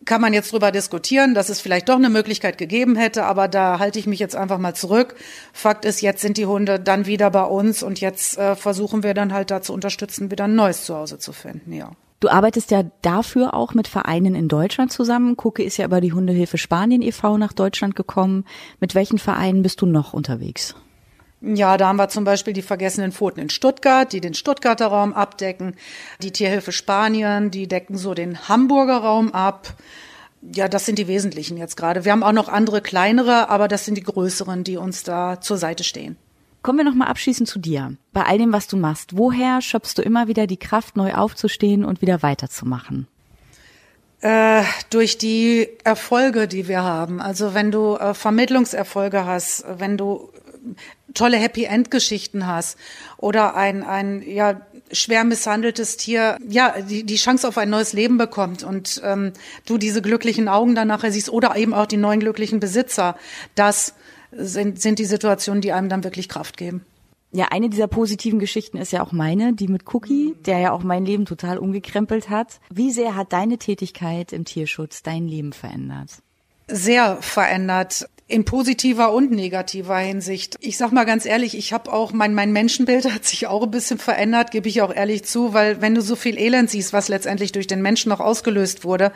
Kann 0.06 0.22
man 0.22 0.34
jetzt 0.34 0.52
drüber 0.52 0.72
diskutieren, 0.72 1.34
dass 1.34 1.50
es 1.50 1.62
vielleicht 1.62 1.90
doch 1.90 1.96
eine 1.96 2.10
Möglichkeit 2.10 2.58
gegeben 2.58 2.96
hätte, 2.96 3.26
aber 3.26 3.48
da 3.48 3.80
halte 3.80 4.00
ich 4.00 4.08
mich 4.08 4.20
jetzt 4.20 4.36
einfach 4.36 4.60
mal 4.60 4.76
zurück. 4.76 5.16
Fakt 5.52 5.86
ist, 5.86 6.02
jetzt 6.02 6.22
sind 6.22 6.38
die 6.38 6.46
Hunde 6.46 6.80
dann 6.80 7.06
wieder 7.06 7.32
bei 7.32 7.44
uns 7.44 7.84
und 7.84 8.00
jetzt 8.02 8.38
äh, 8.38 8.56
versuchen 8.56 9.04
wir 9.04 9.14
dann 9.14 9.34
halt 9.34 9.52
da 9.52 9.62
zu 9.62 9.74
unterstützen, 9.74 10.32
wieder 10.32 10.46
ein 10.46 10.56
neues 10.56 10.86
Zuhause 10.86 11.20
zu 11.20 11.34
finden, 11.34 11.74
ja. 11.74 11.92
Du 12.24 12.30
arbeitest 12.30 12.72
ja 12.72 12.86
dafür 13.02 13.54
auch 13.54 13.74
mit 13.74 13.90
Vereinen 13.90 14.34
in 14.34 14.48
Deutschland 14.48 14.94
zusammen. 14.94 15.36
Kucke 15.36 15.62
ist 15.62 15.76
ja 15.76 15.84
über 15.84 16.00
die 16.00 16.14
Hundehilfe 16.14 16.58
Spanien 16.58 17.02
e.V. 17.02 17.38
nach 17.38 17.52
Deutschland 17.52 17.98
gekommen. 17.98 18.46
Mit 18.80 18.96
welchen 18.96 19.18
Vereinen 19.18 19.62
bist 19.62 19.82
du 19.82 19.86
noch 19.86 20.14
unterwegs? 20.14 20.74
Ja, 21.42 21.76
da 21.76 21.90
haben 21.90 21.98
wir 21.98 22.08
zum 22.08 22.24
Beispiel 22.24 22.54
die 22.54 22.62
Vergessenen 22.62 23.12
Pfoten 23.12 23.42
in 23.42 23.50
Stuttgart, 23.50 24.14
die 24.14 24.22
den 24.22 24.36
Stuttgarter 24.36 24.88
Raum 24.88 25.14
abdecken. 25.14 25.76
Die 26.22 26.32
Tierhilfe 26.32 26.72
Spanien, 26.72 27.52
die 27.52 27.68
decken 27.68 27.98
so 27.98 28.14
den 28.14 28.48
Hamburger 28.48 29.00
Raum 29.00 29.34
ab. 29.34 29.74
Ja, 30.42 30.70
das 30.70 30.86
sind 30.86 31.00
die 31.00 31.10
wesentlichen 31.10 31.58
jetzt 31.58 31.76
gerade. 31.76 32.06
Wir 32.06 32.14
haben 32.14 32.24
auch 32.24 32.32
noch 32.32 32.48
andere 32.48 32.80
kleinere, 32.80 33.50
aber 33.50 33.68
das 33.68 33.84
sind 33.84 33.96
die 33.96 34.04
größeren, 34.04 34.64
die 34.64 34.78
uns 34.78 35.04
da 35.04 35.42
zur 35.42 35.58
Seite 35.58 35.84
stehen. 35.84 36.16
Kommen 36.64 36.80
wir 36.80 36.86
nochmal 36.86 37.10
abschließend 37.10 37.48
zu 37.48 37.60
dir. 37.60 37.96
Bei 38.14 38.24
all 38.24 38.38
dem, 38.38 38.54
was 38.54 38.68
du 38.68 38.78
machst, 38.78 39.18
woher 39.18 39.62
schöpfst 39.62 39.96
du 39.98 40.02
immer 40.02 40.30
wieder 40.30 40.48
die 40.48 40.58
Kraft, 40.58 40.96
neu 40.96 41.14
aufzustehen 41.14 41.84
und 41.84 42.02
wieder 42.02 42.24
weiterzumachen? 42.24 43.08
Äh, 44.22 44.64
durch 44.90 45.18
die 45.18 45.68
Erfolge, 45.84 46.48
die 46.48 46.70
wir 46.70 46.82
haben. 46.82 47.20
Also 47.20 47.54
wenn 47.54 47.72
du 47.72 47.98
äh, 47.98 48.14
Vermittlungserfolge 48.14 49.26
hast, 49.26 49.66
wenn 49.68 49.98
du 49.98 50.30
tolle 51.14 51.36
Happy 51.36 51.66
End 51.66 51.92
Geschichten 51.92 52.48
hast 52.48 52.78
oder 53.18 53.56
ein 53.56 53.84
ein 53.84 54.24
ja 54.26 54.62
schwer 54.94 55.26
misshandeltes 55.26 55.98
Tier 55.98 56.38
ja 56.48 56.82
die, 56.82 57.04
die 57.04 57.16
Chance 57.18 57.46
auf 57.46 57.58
ein 57.58 57.70
neues 57.70 57.92
Leben 57.92 58.18
bekommt 58.18 58.64
und 58.64 59.02
ähm, 59.04 59.34
du 59.66 59.78
diese 59.78 60.02
glücklichen 60.02 60.48
Augen 60.48 60.74
dann 60.74 60.88
nachher 60.88 61.12
siehst 61.12 61.30
oder 61.30 61.58
eben 61.58 61.74
auch 61.74 61.86
die 61.86 61.98
neuen 61.98 62.22
glücklichen 62.22 62.62
Besitzer, 62.62 63.18
das 63.56 63.94
sind, 64.38 64.82
sind 64.82 65.00
die 65.00 65.06
Situationen, 65.06 65.62
die 65.62 65.72
einem 65.72 65.90
dann 65.90 66.04
wirklich 66.04 66.30
Kraft 66.30 66.58
geben. 66.58 66.86
Ja, 67.36 67.48
eine 67.50 67.70
dieser 67.70 67.88
positiven 67.88 68.38
Geschichten 68.38 68.78
ist 68.78 68.92
ja 68.92 69.04
auch 69.04 69.12
meine, 69.12 69.54
die 69.54 69.68
mit 69.68 69.92
Cookie, 69.94 70.36
der 70.46 70.60
ja 70.60 70.72
auch 70.72 70.84
mein 70.84 71.04
Leben 71.04 71.26
total 71.26 71.58
umgekrempelt 71.58 72.30
hat. 72.30 72.60
Wie 72.70 72.92
sehr 72.92 73.16
hat 73.16 73.34
deine 73.34 73.58
Tätigkeit 73.58 74.32
im 74.34 74.46
Tierschutz 74.46 75.02
dein 75.02 75.28
Leben 75.28 75.52
verändert? 75.52 76.22
Sehr 76.68 77.18
verändert 77.22 78.08
in 78.34 78.46
positiver 78.46 79.14
und 79.14 79.30
negativer 79.32 79.98
Hinsicht. 79.98 80.58
Ich 80.60 80.78
sag 80.78 80.92
mal 80.92 81.04
ganz 81.04 81.28
ehrlich, 81.28 81.56
ich 81.56 81.72
habe 81.72 81.94
auch 81.94 82.14
mein 82.14 82.34
mein 82.34 82.52
Menschenbild 82.52 83.06
hat 83.14 83.26
sich 83.26 83.46
auch 83.46 83.62
ein 83.62 83.70
bisschen 83.70 84.00
verändert, 84.00 84.50
gebe 84.50 84.68
ich 84.68 84.82
auch 84.82 84.94
ehrlich 84.94 85.24
zu, 85.24 85.54
weil 85.54 85.82
wenn 85.82 85.94
du 85.94 86.02
so 86.02 86.16
viel 86.16 86.40
Elend 86.40 86.72
siehst, 86.72 86.94
was 86.94 87.10
letztendlich 87.10 87.52
durch 87.52 87.68
den 87.68 87.84
Menschen 87.84 88.10
noch 88.10 88.20
ausgelöst 88.20 88.84
wurde, 88.84 89.12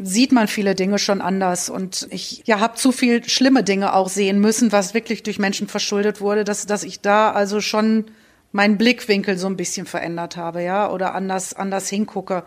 sieht 0.00 0.30
man 0.30 0.46
viele 0.46 0.76
Dinge 0.76 1.00
schon 1.00 1.20
anders 1.20 1.70
und 1.70 2.06
ich 2.10 2.42
ja 2.46 2.60
habe 2.60 2.76
zu 2.76 2.92
viel 2.92 3.28
schlimme 3.28 3.64
Dinge 3.64 3.94
auch 3.94 4.08
sehen 4.08 4.38
müssen, 4.38 4.70
was 4.70 4.94
wirklich 4.94 5.24
durch 5.24 5.40
Menschen 5.40 5.66
verschuldet 5.66 6.20
wurde, 6.20 6.44
dass 6.44 6.64
dass 6.64 6.84
ich 6.84 7.00
da 7.00 7.32
also 7.32 7.60
schon 7.60 8.04
meinen 8.52 8.78
Blickwinkel 8.78 9.38
so 9.38 9.48
ein 9.48 9.56
bisschen 9.56 9.86
verändert 9.86 10.36
habe, 10.36 10.62
ja, 10.62 10.88
oder 10.88 11.16
anders 11.16 11.52
anders 11.52 11.88
hingucke 11.88 12.44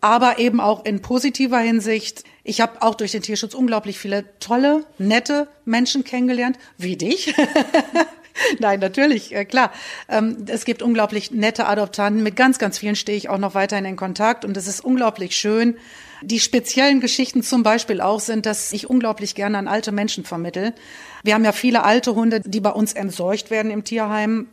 aber 0.00 0.38
eben 0.38 0.60
auch 0.60 0.84
in 0.84 1.02
positiver 1.02 1.58
Hinsicht. 1.58 2.24
Ich 2.44 2.60
habe 2.60 2.82
auch 2.82 2.94
durch 2.94 3.12
den 3.12 3.22
Tierschutz 3.22 3.54
unglaublich 3.54 3.98
viele 3.98 4.24
tolle, 4.40 4.84
nette 4.98 5.48
Menschen 5.64 6.04
kennengelernt, 6.04 6.58
wie 6.78 6.96
dich. 6.96 7.34
Nein, 8.58 8.80
natürlich, 8.80 9.34
äh, 9.34 9.44
klar. 9.44 9.72
Ähm, 10.08 10.46
es 10.46 10.64
gibt 10.64 10.82
unglaublich 10.82 11.30
nette 11.30 11.66
Adoptanten. 11.66 12.22
Mit 12.22 12.36
ganz, 12.36 12.58
ganz 12.58 12.78
vielen 12.78 12.96
stehe 12.96 13.18
ich 13.18 13.28
auch 13.28 13.38
noch 13.38 13.54
weiterhin 13.54 13.84
in 13.84 13.96
Kontakt 13.96 14.44
und 14.44 14.56
es 14.56 14.66
ist 14.66 14.82
unglaublich 14.82 15.36
schön. 15.36 15.76
Die 16.22 16.40
speziellen 16.40 17.00
Geschichten 17.00 17.42
zum 17.42 17.62
Beispiel 17.62 18.00
auch 18.00 18.20
sind, 18.20 18.46
dass 18.46 18.72
ich 18.72 18.88
unglaublich 18.88 19.34
gerne 19.34 19.58
an 19.58 19.68
alte 19.68 19.92
Menschen 19.92 20.24
vermittel. 20.24 20.74
Wir 21.22 21.34
haben 21.34 21.44
ja 21.44 21.52
viele 21.52 21.84
alte 21.84 22.14
Hunde, 22.14 22.40
die 22.40 22.60
bei 22.60 22.70
uns 22.70 22.92
entsorgt 22.92 23.50
werden 23.50 23.70
im 23.70 23.84
Tierheim 23.84 24.48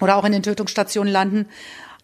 oder 0.00 0.16
auch 0.16 0.24
in 0.24 0.32
den 0.32 0.42
Tötungsstationen 0.42 1.12
landen. 1.12 1.46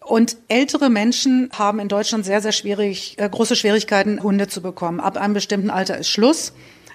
Und 0.03 0.37
ältere 0.47 0.89
Menschen 0.89 1.49
haben 1.53 1.79
in 1.79 1.87
Deutschland 1.87 2.25
sehr, 2.25 2.41
sehr 2.41 2.51
schwierig, 2.51 3.15
äh, 3.17 3.29
große 3.29 3.55
Schwierigkeiten, 3.55 4.21
Hunde 4.21 4.47
zu 4.47 4.61
bekommen. 4.61 4.99
Ab 4.99 5.17
einem 5.17 5.33
bestimmten 5.33 5.69
Alter 5.69 5.97
ist 5.97 6.09
Schluss 6.09 6.53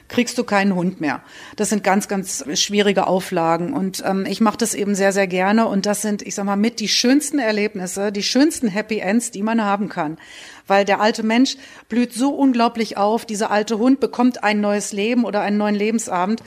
kriegst 0.09 0.39
du 0.39 0.45
keinen 0.45 0.75
Hund 0.75 1.01
mehr. 1.01 1.23
Das 1.57 1.69
sind 1.71 1.83
ganz, 1.83 2.09
ganz 2.09 2.45
schwierige 2.55 3.07
Auflagen. 3.07 3.73
Und 3.73 4.03
ähm, 4.07 4.25
ich 4.27 4.41
mache 4.41 4.59
das 4.59 4.75
eben 4.75 4.95
sehr, 4.95 5.13
sehr 5.13 5.27
gerne. 5.27 5.67
Und 5.67 5.87
das 5.87 6.03
sind, 6.03 6.23
ich 6.23 6.35
sag 6.35 6.45
mal, 6.45 6.57
mit 6.57 6.81
die 6.81 6.89
schönsten 6.89 7.39
Erlebnisse, 7.39 8.13
die 8.13 8.23
schönsten 8.23 8.69
Happy 8.69 8.99
Ends, 8.99 9.31
die 9.31 9.43
man 9.43 9.65
haben 9.65 9.89
kann. 9.89 10.19
Weil 10.67 10.85
der 10.85 11.01
alte 11.01 11.23
Mensch 11.23 11.57
blüht 11.89 12.13
so 12.13 12.31
unglaublich 12.31 12.97
auf. 12.97 13.25
Dieser 13.25 13.51
alte 13.51 13.79
Hund 13.79 14.01
bekommt 14.01 14.45
ein 14.45 14.61
neues 14.61 14.93
Leben 14.93 15.25
oder 15.25 15.41
einen 15.41 15.59
neuen 15.59 15.75
Lebensabend. 15.75 16.43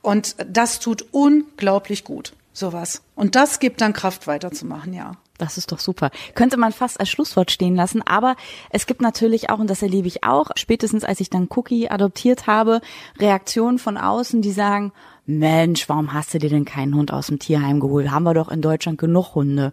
Und 0.00 0.36
das 0.48 0.80
tut 0.80 1.06
unglaublich 1.12 2.04
gut, 2.04 2.32
sowas. 2.52 3.02
Und 3.14 3.36
das 3.36 3.60
gibt 3.60 3.80
dann 3.80 3.92
Kraft 3.92 4.26
weiterzumachen, 4.26 4.92
ja. 4.92 5.16
Das 5.38 5.58
ist 5.58 5.72
doch 5.72 5.78
super. 5.78 6.10
Könnte 6.34 6.56
man 6.56 6.72
fast 6.72 7.00
als 7.00 7.10
Schlusswort 7.10 7.50
stehen 7.50 7.74
lassen, 7.74 8.02
aber 8.02 8.36
es 8.70 8.86
gibt 8.86 9.00
natürlich 9.00 9.50
auch, 9.50 9.58
und 9.58 9.68
das 9.68 9.82
erlebe 9.82 10.06
ich 10.06 10.24
auch, 10.24 10.50
spätestens 10.56 11.04
als 11.04 11.20
ich 11.20 11.30
dann 11.30 11.48
Cookie 11.50 11.90
adoptiert 11.90 12.46
habe, 12.46 12.80
Reaktionen 13.18 13.78
von 13.78 13.96
außen, 13.96 14.42
die 14.42 14.52
sagen, 14.52 14.92
Mensch, 15.24 15.88
warum 15.88 16.12
hast 16.12 16.34
du 16.34 16.38
dir 16.38 16.50
denn 16.50 16.64
keinen 16.64 16.94
Hund 16.94 17.12
aus 17.12 17.28
dem 17.28 17.38
Tierheim 17.38 17.80
geholt? 17.80 18.10
Haben 18.10 18.24
wir 18.24 18.34
doch 18.34 18.50
in 18.50 18.60
Deutschland 18.60 18.98
genug 18.98 19.34
Hunde. 19.34 19.72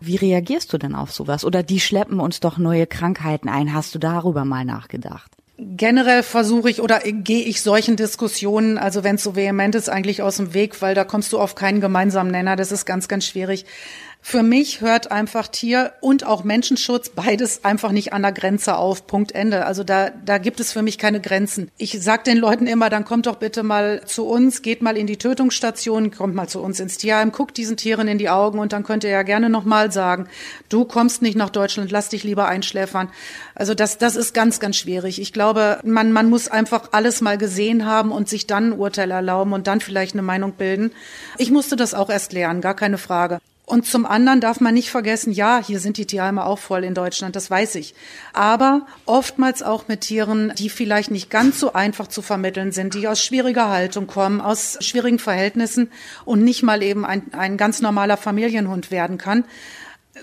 Wie 0.00 0.16
reagierst 0.16 0.72
du 0.72 0.78
denn 0.78 0.94
auf 0.94 1.12
sowas? 1.12 1.44
Oder 1.44 1.62
die 1.62 1.80
schleppen 1.80 2.20
uns 2.20 2.40
doch 2.40 2.58
neue 2.58 2.86
Krankheiten 2.86 3.48
ein. 3.48 3.72
Hast 3.72 3.94
du 3.94 3.98
darüber 3.98 4.44
mal 4.44 4.64
nachgedacht? 4.64 5.30
Generell 5.58 6.22
versuche 6.22 6.68
ich 6.68 6.82
oder 6.82 7.00
gehe 7.00 7.44
ich 7.44 7.62
solchen 7.62 7.96
Diskussionen, 7.96 8.76
also 8.76 9.04
wenn 9.04 9.14
es 9.14 9.22
so 9.22 9.36
vehement 9.36 9.74
ist, 9.74 9.88
eigentlich 9.88 10.20
aus 10.20 10.36
dem 10.36 10.52
Weg, 10.52 10.82
weil 10.82 10.94
da 10.94 11.02
kommst 11.04 11.32
du 11.32 11.38
auf 11.38 11.54
keinen 11.54 11.80
gemeinsamen 11.80 12.30
Nenner. 12.30 12.56
Das 12.56 12.72
ist 12.72 12.84
ganz, 12.84 13.08
ganz 13.08 13.24
schwierig. 13.24 13.64
Für 14.28 14.42
mich 14.42 14.80
hört 14.80 15.12
einfach 15.12 15.46
Tier 15.46 15.92
und 16.00 16.26
auch 16.26 16.42
Menschenschutz 16.42 17.10
beides 17.10 17.64
einfach 17.64 17.92
nicht 17.92 18.12
an 18.12 18.22
der 18.22 18.32
Grenze 18.32 18.76
auf. 18.76 19.06
Punkt 19.06 19.30
Ende. 19.30 19.66
Also 19.66 19.84
da, 19.84 20.10
da 20.10 20.38
gibt 20.38 20.58
es 20.58 20.72
für 20.72 20.82
mich 20.82 20.98
keine 20.98 21.20
Grenzen. 21.20 21.70
Ich 21.78 21.96
sag 22.02 22.24
den 22.24 22.36
Leuten 22.36 22.66
immer, 22.66 22.90
dann 22.90 23.04
kommt 23.04 23.26
doch 23.26 23.36
bitte 23.36 23.62
mal 23.62 24.02
zu 24.04 24.26
uns, 24.26 24.62
geht 24.62 24.82
mal 24.82 24.96
in 24.96 25.06
die 25.06 25.16
Tötungsstation, 25.16 26.10
kommt 26.10 26.34
mal 26.34 26.48
zu 26.48 26.60
uns 26.60 26.80
ins 26.80 26.98
Tierheim, 26.98 27.30
guckt 27.30 27.56
diesen 27.56 27.76
Tieren 27.76 28.08
in 28.08 28.18
die 28.18 28.28
Augen 28.28 28.58
und 28.58 28.72
dann 28.72 28.82
könnt 28.82 29.04
ihr 29.04 29.10
ja 29.10 29.22
gerne 29.22 29.48
nochmal 29.48 29.92
sagen, 29.92 30.26
du 30.70 30.84
kommst 30.84 31.22
nicht 31.22 31.36
nach 31.36 31.50
Deutschland, 31.50 31.92
lass 31.92 32.08
dich 32.08 32.24
lieber 32.24 32.48
einschläfern. 32.48 33.10
Also 33.54 33.74
das, 33.74 33.96
das 33.96 34.16
ist 34.16 34.34
ganz, 34.34 34.58
ganz 34.58 34.76
schwierig. 34.76 35.20
Ich 35.20 35.32
glaube, 35.32 35.78
man, 35.84 36.10
man 36.10 36.28
muss 36.28 36.48
einfach 36.48 36.88
alles 36.90 37.20
mal 37.20 37.38
gesehen 37.38 37.86
haben 37.86 38.10
und 38.10 38.28
sich 38.28 38.48
dann 38.48 38.70
ein 38.70 38.78
Urteil 38.80 39.12
erlauben 39.12 39.52
und 39.52 39.68
dann 39.68 39.80
vielleicht 39.80 40.16
eine 40.16 40.22
Meinung 40.22 40.54
bilden. 40.54 40.90
Ich 41.38 41.52
musste 41.52 41.76
das 41.76 41.94
auch 41.94 42.10
erst 42.10 42.32
lernen, 42.32 42.60
gar 42.60 42.74
keine 42.74 42.98
Frage. 42.98 43.38
Und 43.68 43.84
zum 43.84 44.06
anderen 44.06 44.40
darf 44.40 44.60
man 44.60 44.74
nicht 44.74 44.90
vergessen, 44.90 45.32
ja, 45.32 45.60
hier 45.60 45.80
sind 45.80 45.96
die 45.96 46.06
Tierheime 46.06 46.46
auch 46.46 46.60
voll 46.60 46.84
in 46.84 46.94
Deutschland, 46.94 47.34
das 47.34 47.50
weiß 47.50 47.74
ich. 47.74 47.96
Aber 48.32 48.86
oftmals 49.06 49.64
auch 49.64 49.88
mit 49.88 50.02
Tieren, 50.02 50.52
die 50.56 50.70
vielleicht 50.70 51.10
nicht 51.10 51.30
ganz 51.30 51.58
so 51.58 51.72
einfach 51.72 52.06
zu 52.06 52.22
vermitteln 52.22 52.70
sind, 52.70 52.94
die 52.94 53.08
aus 53.08 53.20
schwieriger 53.20 53.68
Haltung 53.68 54.06
kommen, 54.06 54.40
aus 54.40 54.78
schwierigen 54.82 55.18
Verhältnissen 55.18 55.90
und 56.24 56.44
nicht 56.44 56.62
mal 56.62 56.80
eben 56.80 57.04
ein, 57.04 57.34
ein 57.34 57.56
ganz 57.56 57.82
normaler 57.82 58.16
Familienhund 58.16 58.92
werden 58.92 59.18
kann. 59.18 59.44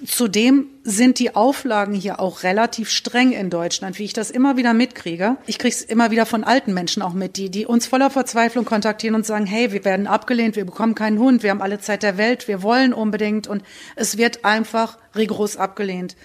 Zudem 0.06 0.67
sind 0.84 1.19
die 1.19 1.36
Auflagen 1.36 1.93
hier 1.93 2.19
auch 2.19 2.43
relativ 2.43 2.89
streng 2.89 3.32
in 3.32 3.49
Deutschland, 3.49 3.99
wie 3.99 4.06
ich 4.06 4.13
das 4.13 4.32
immer 4.32 4.58
wieder 4.58 4.73
mitkriege. 4.73 5.38
Ich 5.45 5.60
kriege 5.60 5.73
es 5.73 5.84
immer 5.84 6.10
wieder 6.10 6.25
von 6.25 6.43
alten 6.43 6.73
Menschen 6.73 7.03
auch 7.03 7.13
mit, 7.13 7.38
die, 7.38 7.49
die 7.49 7.65
uns 7.67 7.86
voller 7.86 8.10
Verzweiflung 8.10 8.65
kontaktieren 8.65 9.15
und 9.15 9.25
sagen, 9.25 9.45
hey, 9.45 9.71
wir 9.71 9.86
werden 9.86 10.08
abgelehnt, 10.08 10.56
wir 10.56 10.65
bekommen 10.65 10.95
keinen 10.95 11.19
Hund, 11.19 11.43
wir 11.43 11.51
haben 11.51 11.62
alle 11.62 11.79
Zeit 11.79 12.01
der 12.01 12.17
Welt, 12.17 12.47
wir 12.47 12.63
wollen 12.63 12.91
unbedingt 12.91 13.47
und 13.47 13.63
es 13.95 14.17
wird 14.17 14.43
einfach 14.45 14.97
rigoros 15.15 15.58
abgelehnt. 15.58 16.15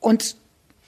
Und 0.00 0.36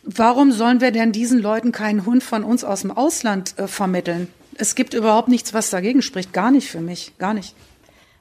warum 0.02 0.50
sollen 0.50 0.80
wir 0.80 0.90
denn 0.90 1.12
diesen 1.12 1.38
Leuten 1.38 1.70
keinen 1.70 2.04
Hund 2.04 2.24
von 2.24 2.42
uns 2.42 2.64
aus 2.64 2.80
dem 2.80 2.90
Ausland 2.90 3.58
äh, 3.58 3.68
vermitteln? 3.68 4.28
Es 4.56 4.74
gibt 4.74 4.94
überhaupt 4.94 5.28
nichts, 5.28 5.54
was 5.54 5.70
dagegen 5.70 6.02
spricht. 6.02 6.32
Gar 6.32 6.50
nicht 6.50 6.68
für 6.68 6.80
mich. 6.80 7.12
Gar 7.18 7.34
nicht. 7.34 7.54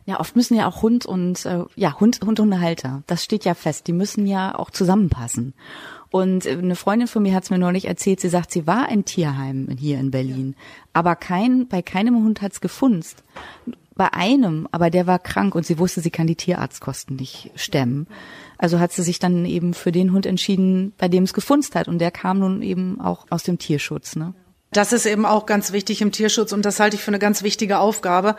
Ja, 0.05 0.19
oft 0.19 0.35
müssen 0.35 0.55
ja 0.55 0.67
auch 0.67 0.81
Hund 0.81 1.05
und 1.05 1.45
äh, 1.45 1.63
ja 1.75 1.99
Hund 1.99 2.19
Hund 2.25 2.39
und 2.39 2.59
Halter. 2.59 3.03
Das 3.07 3.23
steht 3.23 3.45
ja 3.45 3.53
fest. 3.53 3.87
Die 3.87 3.93
müssen 3.93 4.27
ja 4.27 4.57
auch 4.57 4.69
zusammenpassen. 4.69 5.53
Und 6.11 6.45
äh, 6.45 6.51
eine 6.51 6.75
Freundin 6.75 7.07
von 7.07 7.23
mir 7.23 7.33
hat 7.33 7.43
es 7.43 7.49
mir 7.49 7.57
neulich 7.57 7.85
erzählt. 7.85 8.19
Sie 8.19 8.29
sagt, 8.29 8.51
sie 8.51 8.67
war 8.67 8.87
ein 8.87 9.05
Tierheim 9.05 9.69
hier 9.79 9.99
in 9.99 10.11
Berlin, 10.11 10.55
ja. 10.57 10.63
aber 10.93 11.15
kein 11.15 11.67
bei 11.67 11.81
keinem 11.81 12.15
Hund 12.15 12.41
hat's 12.41 12.61
gefunzt. 12.61 13.23
Bei 13.95 14.11
einem, 14.11 14.67
aber 14.71 14.89
der 14.89 15.05
war 15.05 15.19
krank 15.19 15.53
und 15.53 15.65
sie 15.65 15.77
wusste, 15.77 16.01
sie 16.01 16.09
kann 16.09 16.25
die 16.25 16.35
Tierarztkosten 16.35 17.15
nicht 17.15 17.51
stemmen. 17.55 18.07
Also 18.57 18.79
hat 18.79 18.91
sie 18.91 19.03
sich 19.03 19.19
dann 19.19 19.45
eben 19.45 19.73
für 19.73 19.91
den 19.91 20.11
Hund 20.11 20.25
entschieden, 20.25 20.93
bei 20.97 21.07
dem 21.07 21.23
es 21.23 21.33
gefunzt 21.33 21.75
hat. 21.75 21.87
Und 21.87 21.99
der 21.99 22.11
kam 22.11 22.39
nun 22.39 22.63
eben 22.63 22.99
auch 22.99 23.27
aus 23.29 23.43
dem 23.43 23.59
Tierschutz. 23.59 24.15
Ne? 24.15 24.33
Das 24.73 24.91
ist 24.91 25.05
eben 25.05 25.25
auch 25.25 25.45
ganz 25.45 25.71
wichtig 25.71 26.01
im 26.01 26.11
Tierschutz 26.11 26.51
und 26.51 26.63
das 26.65 26.79
halte 26.79 26.95
ich 26.95 27.03
für 27.03 27.11
eine 27.11 27.19
ganz 27.19 27.43
wichtige 27.43 27.77
Aufgabe, 27.77 28.35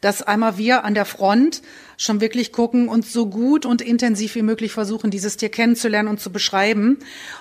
dass 0.00 0.22
einmal 0.22 0.58
wir 0.58 0.84
an 0.84 0.94
der 0.94 1.04
Front 1.04 1.62
schon 1.96 2.20
wirklich 2.20 2.52
gucken 2.52 2.88
und 2.88 3.06
so 3.06 3.26
gut 3.26 3.66
und 3.66 3.82
intensiv 3.82 4.34
wie 4.34 4.42
möglich 4.42 4.72
versuchen, 4.72 5.10
dieses 5.10 5.36
Tier 5.36 5.48
kennenzulernen 5.48 6.08
und 6.08 6.20
zu 6.20 6.30
beschreiben. 6.30 6.98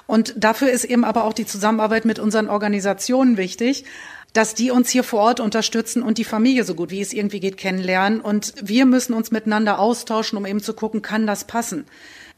Und 0.07 0.33
dafür 0.37 0.71
ist 0.71 0.85
eben 0.85 1.03
aber 1.03 1.25
auch 1.25 1.33
die 1.33 1.45
Zusammenarbeit 1.45 2.05
mit 2.05 2.19
unseren 2.19 2.49
Organisationen 2.49 3.37
wichtig 3.37 3.85
dass 4.33 4.53
die 4.53 4.69
uns 4.69 4.89
hier 4.91 5.03
vor 5.03 5.21
Ort 5.21 5.39
unterstützen 5.39 6.03
und 6.03 6.19
die 6.19 6.23
Familie 6.23 6.63
so 6.63 6.75
gut 6.75 6.91
wie 6.91 7.01
es 7.01 7.11
irgendwie 7.11 7.39
geht 7.39 7.57
kennenlernen. 7.57 8.21
Und 8.21 8.53
wir 8.61 8.85
müssen 8.85 9.13
uns 9.13 9.31
miteinander 9.31 9.79
austauschen, 9.79 10.37
um 10.37 10.45
eben 10.45 10.61
zu 10.61 10.75
gucken, 10.75 11.01
kann 11.01 11.25
das 11.25 11.45
passen? 11.45 11.85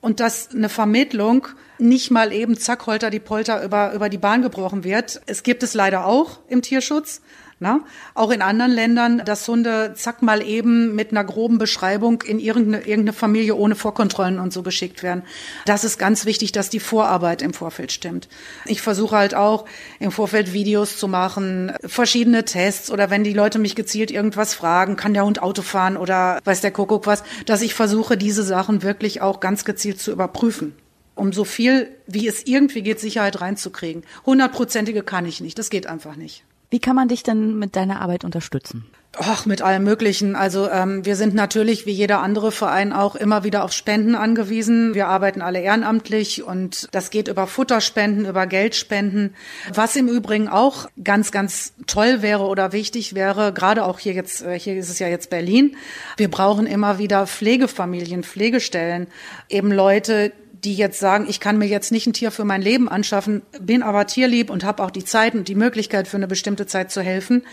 Und 0.02 0.20
dass 0.20 0.50
eine 0.52 0.70
Vermittlung 0.70 1.48
nicht 1.78 2.12
mal 2.12 2.32
eben 2.32 2.58
zack, 2.58 2.86
holter 2.88 3.10
die 3.10 3.20
Polter 3.20 3.64
über, 3.64 3.94
über 3.94 4.10
die 4.10 4.18
Bahn 4.18 4.42
gebrochen 4.42 4.84
wird. 4.84 5.22
Es 5.26 5.44
gibt 5.44 5.64
es 5.64 5.74
leider 5.74 6.06
auch 6.06 6.40
im 6.48 6.62
Tierschutz. 6.62 7.22
Na? 7.62 7.82
Auch 8.14 8.32
in 8.32 8.42
anderen 8.42 8.72
Ländern, 8.72 9.22
dass 9.26 9.46
Hunde 9.46 9.94
zack 9.94 10.22
mal 10.22 10.42
eben 10.42 10.96
mit 10.96 11.12
einer 11.12 11.26
groben 11.26 11.58
Beschreibung 11.58 12.22
in 12.22 12.40
irgendeine, 12.40 12.86
irgendeine 12.86 13.12
Familie 13.12 13.56
ohne 13.56 13.76
Vorkontrollen 13.76 14.40
und 14.40 14.54
so 14.54 14.64
geschickt 14.64 15.04
werden. 15.04 15.24
Das 15.66 15.84
ist 15.84 15.98
ganz 16.00 16.26
wichtig, 16.26 16.54
dass 16.54 16.70
die 16.70 16.80
Vorarbeit 16.80 17.42
im 17.42 17.54
Vorfeld 17.54 17.92
stimmt. 17.92 18.30
Ich 18.64 18.82
versuche 18.82 19.18
halt 19.18 19.36
auch 19.36 19.66
im 20.00 20.12
Vorfeld 20.12 20.54
Videos 20.54 20.98
zu 20.98 21.10
machen, 21.10 21.74
verschiedene 21.86 22.46
Tests 22.46 22.90
oder 22.90 23.10
wenn 23.10 23.26
die 23.26 23.34
Leute 23.34 23.60
mich 23.60 23.76
gezielt 23.76 24.10
irgendwas 24.10 24.54
fragen, 24.54 24.96
kann 24.96 25.14
der 25.14 25.26
Hund 25.26 25.42
Auto 25.42 25.62
fahren 25.62 25.98
oder 25.98 26.40
weiß 26.46 26.62
der 26.62 26.72
Kuckuck 26.72 27.08
was, 27.08 27.24
dass 27.46 27.62
ich 27.62 27.74
versuche, 27.74 28.16
diese 28.16 28.44
Sachen 28.44 28.84
wirklich 28.84 29.22
auch 29.22 29.42
ganz 29.42 29.66
gezielt 29.66 30.00
zu 30.00 30.12
überprüfen 30.12 30.76
um 31.16 31.34
so 31.34 31.44
viel, 31.44 31.90
wie 32.08 32.30
es 32.30 32.48
irgendwie 32.48 32.82
geht, 32.82 33.02
Sicherheit 33.02 33.42
reinzukriegen. 33.42 34.04
Hundertprozentige 34.26 35.04
kann 35.04 35.26
ich 35.26 35.42
nicht. 35.42 35.60
Das 35.60 35.70
geht 35.70 35.86
einfach 35.86 36.16
nicht. 36.16 36.46
Wie 36.70 36.80
kann 36.80 36.96
man 36.96 37.08
dich 37.08 37.24
denn 37.24 37.58
mit 37.58 37.76
deiner 37.76 38.02
Arbeit 38.02 38.24
unterstützen? 38.24 38.86
Ach, 39.18 39.48
mit 39.48 39.64
allem 39.64 39.84
Möglichen. 39.84 40.36
Also 40.36 40.70
ähm, 40.70 41.04
wir 41.04 41.16
sind 41.16 41.34
natürlich 41.34 41.88
wie 41.88 41.92
jeder 41.92 42.22
andere 42.22 42.52
Verein 42.52 42.94
auch 42.94 43.16
immer 43.16 43.44
wieder 43.44 43.64
auf 43.64 43.74
Spenden 43.74 44.14
angewiesen. 44.14 44.94
Wir 44.94 45.08
arbeiten 45.08 45.42
alle 45.42 45.60
ehrenamtlich 45.62 46.44
und 46.44 46.88
das 46.92 47.10
geht 47.10 47.28
über 47.28 47.48
Futterspenden, 47.48 48.28
über 48.28 48.46
Geldspenden. 48.46 49.36
Was 49.74 49.96
im 49.96 50.08
Übrigen 50.08 50.48
auch 50.48 50.88
ganz, 51.04 51.32
ganz 51.32 51.74
toll 51.88 52.22
wäre 52.22 52.44
oder 52.44 52.72
wichtig 52.72 53.16
wäre, 53.16 53.52
gerade 53.52 53.84
auch 53.84 53.98
hier 53.98 54.14
jetzt, 54.14 54.44
äh, 54.44 54.60
hier 54.60 54.78
ist 54.78 54.90
es 54.90 55.00
ja 55.00 55.08
jetzt 55.08 55.32
Berlin. 55.32 55.76
Wir 56.18 56.30
brauchen 56.30 56.68
immer 56.68 57.00
wieder 57.00 57.26
Pflegefamilien, 57.26 58.24
Pflegestellen, 58.24 59.08
eben 59.50 59.72
Leute, 59.72 60.32
die 60.64 60.76
jetzt 60.76 61.00
sagen, 61.00 61.26
ich 61.30 61.40
kann 61.40 61.58
mir 61.58 61.68
jetzt 61.68 61.92
nicht 61.92 62.08
ein 62.08 62.14
Tier 62.14 62.32
für 62.32 62.46
mein 62.46 62.62
Leben 62.62 62.90
anschaffen, 62.90 63.42
bin 63.62 63.84
aber 63.84 64.08
tierlieb 64.08 64.50
und 64.50 64.64
habe 64.64 64.84
auch 64.84 64.92
die 64.92 65.06
Zeit 65.06 65.34
und 65.34 65.48
die 65.48 65.56
Möglichkeit 65.56 66.08
für 66.08 66.18
eine 66.18 66.28
bestimmte 66.28 66.66
Zeit 66.66 66.92
zu 66.92 67.02
helfen, 67.02 67.44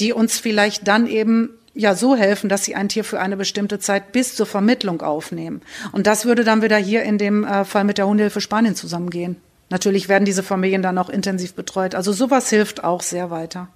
die 0.00 0.12
uns 0.12 0.38
vielleicht 0.38 0.88
dann 0.88 1.06
eben 1.06 1.50
ja 1.74 1.94
so 1.94 2.16
helfen, 2.16 2.48
dass 2.48 2.64
sie 2.64 2.74
ein 2.74 2.88
Tier 2.88 3.04
für 3.04 3.20
eine 3.20 3.36
bestimmte 3.36 3.78
Zeit 3.78 4.12
bis 4.12 4.34
zur 4.36 4.46
Vermittlung 4.46 5.02
aufnehmen. 5.02 5.60
Und 5.92 6.06
das 6.06 6.24
würde 6.24 6.44
dann 6.44 6.62
wieder 6.62 6.78
hier 6.78 7.02
in 7.02 7.18
dem 7.18 7.44
äh, 7.44 7.64
Fall 7.64 7.84
mit 7.84 7.98
der 7.98 8.06
Hundehilfe 8.06 8.40
Spanien 8.40 8.74
zusammengehen. 8.74 9.36
Natürlich 9.70 10.08
werden 10.08 10.24
diese 10.24 10.42
Familien 10.42 10.82
dann 10.82 10.98
auch 10.98 11.08
intensiv 11.08 11.54
betreut. 11.54 11.94
Also 11.94 12.12
sowas 12.12 12.48
hilft 12.48 12.84
auch 12.84 13.02
sehr 13.02 13.30
weiter. 13.30 13.68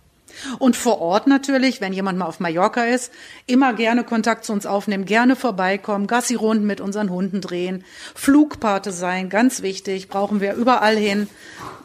Und 0.58 0.76
vor 0.76 1.00
Ort 1.00 1.26
natürlich, 1.26 1.80
wenn 1.80 1.92
jemand 1.92 2.18
mal 2.18 2.26
auf 2.26 2.40
Mallorca 2.40 2.84
ist, 2.84 3.12
immer 3.46 3.72
gerne 3.74 4.04
Kontakt 4.04 4.44
zu 4.44 4.52
uns 4.52 4.66
aufnehmen, 4.66 5.04
gerne 5.04 5.36
vorbeikommen, 5.36 6.06
Gassi-Runden 6.06 6.66
mit 6.66 6.80
unseren 6.80 7.10
Hunden 7.10 7.40
drehen, 7.40 7.84
Flugpate 8.14 8.92
sein, 8.92 9.28
ganz 9.28 9.62
wichtig, 9.62 10.08
brauchen 10.08 10.40
wir 10.40 10.54
überall 10.54 10.96
hin. 10.96 11.28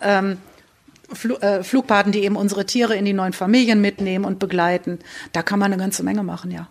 Ähm, 0.02 0.38
Fl 1.12 1.34
äh, 1.42 1.64
Flugpaten, 1.64 2.12
die 2.12 2.24
eben 2.24 2.36
unsere 2.36 2.66
Tiere 2.66 2.96
in 2.96 3.06
die 3.06 3.14
neuen 3.14 3.34
Familien 3.34 3.82
mitnehmen 3.82 4.26
und 4.26 4.40
begleiten. 4.40 5.00
Da 5.32 5.44
kann 5.44 5.60
man 5.60 5.72
eine 5.72 5.82
ganze 5.82 6.02
Menge 6.02 6.24
machen, 6.24 6.50
ja. 6.50 6.68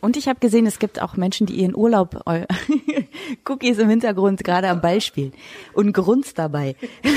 Und 0.00 0.16
ich 0.16 0.28
habe 0.28 0.40
gesehen, 0.40 0.66
es 0.66 0.78
gibt 0.78 1.00
auch 1.00 1.16
Menschen, 1.16 1.46
die 1.46 1.54
ihren 1.54 1.74
Urlaub, 1.74 2.22
Cookies 3.48 3.78
im 3.78 3.88
Hintergrund 3.88 4.44
gerade 4.44 4.68
am 4.68 4.80
Ball 4.80 5.00
spielen 5.00 5.32
und 5.72 5.92
grunzt 5.92 6.38
dabei. 6.38 6.76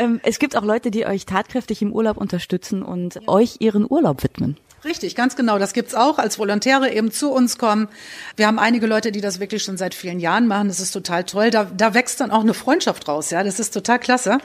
Ähm, 0.00 0.20
es 0.22 0.38
gibt 0.38 0.56
auch 0.56 0.62
Leute, 0.62 0.92
die 0.92 1.06
euch 1.06 1.26
tatkräftig 1.26 1.82
im 1.82 1.92
Urlaub 1.92 2.16
unterstützen 2.18 2.84
und 2.84 3.20
euch 3.26 3.56
ihren 3.58 3.84
Urlaub 3.90 4.22
widmen. 4.22 4.56
Richtig, 4.84 5.16
ganz 5.16 5.34
genau. 5.34 5.58
Das 5.58 5.72
gibt's 5.72 5.94
auch, 5.94 6.18
als 6.18 6.38
Volontäre 6.38 6.92
eben 6.92 7.10
zu 7.10 7.32
uns 7.32 7.58
kommen. 7.58 7.88
Wir 8.36 8.46
haben 8.46 8.60
einige 8.60 8.86
Leute, 8.86 9.10
die 9.10 9.20
das 9.20 9.40
wirklich 9.40 9.64
schon 9.64 9.76
seit 9.76 9.92
vielen 9.92 10.20
Jahren 10.20 10.46
machen. 10.46 10.68
Das 10.68 10.78
ist 10.78 10.92
total 10.92 11.24
toll. 11.24 11.50
Da, 11.50 11.64
da 11.64 11.94
wächst 11.94 12.20
dann 12.20 12.30
auch 12.30 12.42
eine 12.42 12.54
Freundschaft 12.54 13.08
raus. 13.08 13.30
Ja, 13.30 13.42
das 13.42 13.58
ist 13.58 13.74
total 13.74 13.98
klasse. 13.98 14.38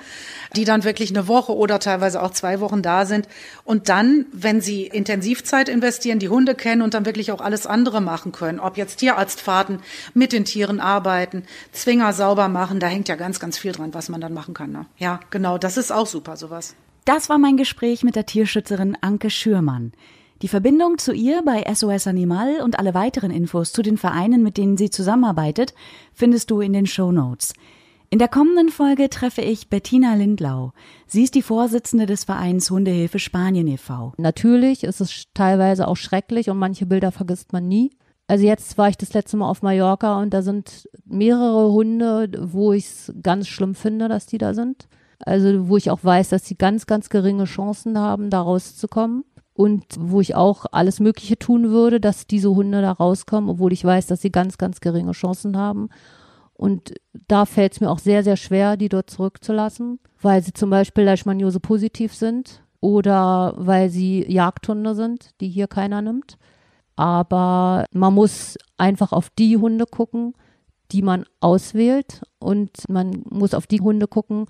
Die 0.55 0.65
dann 0.65 0.83
wirklich 0.83 1.11
eine 1.11 1.27
Woche 1.27 1.55
oder 1.55 1.79
teilweise 1.79 2.21
auch 2.21 2.31
zwei 2.31 2.59
Wochen 2.61 2.81
da 2.81 3.05
sind. 3.05 3.27
Und 3.63 3.89
dann, 3.89 4.25
wenn 4.31 4.59
sie 4.59 4.87
Intensivzeit 4.87 5.69
investieren, 5.69 6.17
die 6.17 6.29
Hunde 6.29 6.55
kennen 6.55 6.81
und 6.81 6.95
dann 6.95 7.05
wirklich 7.05 7.31
auch 7.31 7.41
alles 7.41 7.67
andere 7.67 8.01
machen 8.01 8.31
können. 8.31 8.59
Ob 8.59 8.75
jetzt 8.77 8.97
Tierarztfahrten, 8.97 9.81
mit 10.15 10.33
den 10.33 10.45
Tieren 10.45 10.79
arbeiten, 10.79 11.43
Zwinger 11.71 12.11
sauber 12.11 12.47
machen. 12.47 12.79
Da 12.79 12.87
hängt 12.87 13.07
ja 13.07 13.15
ganz, 13.15 13.39
ganz 13.39 13.59
viel 13.59 13.71
dran, 13.71 13.93
was 13.93 14.09
man 14.09 14.19
dann 14.19 14.33
machen 14.33 14.55
kann. 14.55 14.71
Ne? 14.71 14.87
Ja, 14.97 15.19
genau. 15.29 15.59
Das 15.59 15.77
ist 15.77 15.91
auch 15.91 16.07
super, 16.07 16.37
sowas. 16.37 16.75
Das 17.05 17.29
war 17.29 17.37
mein 17.37 17.57
Gespräch 17.57 18.03
mit 18.03 18.15
der 18.15 18.25
Tierschützerin 18.25 18.97
Anke 19.01 19.29
Schürmann. 19.29 19.91
Die 20.43 20.49
Verbindung 20.49 20.97
zu 20.97 21.13
ihr 21.13 21.41
bei 21.41 21.63
SOS 21.73 22.05
Animal 22.05 22.59
und 22.61 22.77
alle 22.77 22.93
weiteren 22.93 23.31
Infos 23.31 23.71
zu 23.71 23.81
den 23.81 23.95
Vereinen, 23.95 24.43
mit 24.43 24.57
denen 24.57 24.75
sie 24.75 24.89
zusammenarbeitet, 24.89 25.73
findest 26.13 26.51
du 26.51 26.59
in 26.59 26.73
den 26.73 26.85
Show 26.85 27.13
Notes. 27.13 27.53
In 28.09 28.19
der 28.19 28.27
kommenden 28.27 28.67
Folge 28.67 29.09
treffe 29.09 29.39
ich 29.39 29.69
Bettina 29.69 30.15
Lindlau. 30.15 30.73
Sie 31.07 31.23
ist 31.23 31.35
die 31.35 31.41
Vorsitzende 31.41 32.07
des 32.07 32.25
Vereins 32.25 32.69
Hundehilfe 32.69 33.19
Spanien 33.19 33.67
e.V. 33.67 34.11
Natürlich 34.17 34.83
ist 34.83 34.99
es 34.99 35.27
teilweise 35.33 35.87
auch 35.87 35.95
schrecklich 35.95 36.49
und 36.49 36.57
manche 36.57 36.87
Bilder 36.87 37.13
vergisst 37.13 37.53
man 37.53 37.69
nie. 37.69 37.91
Also 38.27 38.45
jetzt 38.45 38.77
war 38.77 38.89
ich 38.89 38.97
das 38.97 39.13
letzte 39.13 39.37
Mal 39.37 39.49
auf 39.49 39.61
Mallorca 39.61 40.19
und 40.19 40.33
da 40.33 40.41
sind 40.41 40.89
mehrere 41.05 41.71
Hunde, 41.71 42.29
wo 42.51 42.73
ich 42.73 42.87
es 42.87 43.13
ganz 43.23 43.47
schlimm 43.47 43.75
finde, 43.75 44.09
dass 44.09 44.25
die 44.25 44.39
da 44.39 44.53
sind. 44.53 44.89
Also 45.19 45.69
wo 45.69 45.77
ich 45.77 45.89
auch 45.89 46.03
weiß, 46.03 46.27
dass 46.27 46.45
sie 46.45 46.57
ganz, 46.57 46.85
ganz 46.85 47.07
geringe 47.07 47.45
Chancen 47.45 47.97
haben, 47.97 48.29
da 48.29 48.41
rauszukommen 48.41 49.23
und 49.53 49.85
wo 49.99 50.19
ich 50.19 50.35
auch 50.35 50.65
alles 50.71 50.99
Mögliche 50.99 51.37
tun 51.37 51.69
würde, 51.69 51.99
dass 51.99 52.27
diese 52.27 52.53
Hunde 52.53 52.81
da 52.81 52.91
rauskommen, 52.91 53.49
obwohl 53.49 53.71
ich 53.71 53.85
weiß, 53.85 54.07
dass 54.07 54.21
sie 54.21 54.31
ganz, 54.31 54.57
ganz 54.57 54.81
geringe 54.81 55.11
Chancen 55.11 55.57
haben. 55.57 55.89
Und 56.53 56.93
da 57.27 57.45
fällt 57.45 57.73
es 57.73 57.81
mir 57.81 57.89
auch 57.89 57.99
sehr, 57.99 58.23
sehr 58.23 58.37
schwer, 58.37 58.77
die 58.77 58.89
dort 58.89 59.09
zurückzulassen, 59.09 59.99
weil 60.21 60.41
sie 60.41 60.53
zum 60.53 60.69
Beispiel 60.69 61.03
Leishmaniose 61.03 61.59
positiv 61.59 62.13
sind 62.13 62.63
oder 62.79 63.53
weil 63.57 63.89
sie 63.89 64.25
Jagdhunde 64.31 64.95
sind, 64.95 65.31
die 65.39 65.49
hier 65.49 65.67
keiner 65.67 66.01
nimmt. 66.01 66.37
Aber 66.95 67.85
man 67.91 68.13
muss 68.13 68.57
einfach 68.77 69.11
auf 69.13 69.29
die 69.31 69.57
Hunde 69.57 69.85
gucken, 69.85 70.33
die 70.91 71.01
man 71.01 71.25
auswählt 71.39 72.21
und 72.39 72.87
man 72.87 73.23
muss 73.29 73.53
auf 73.53 73.67
die 73.67 73.81
Hunde 73.81 74.07
gucken, 74.07 74.45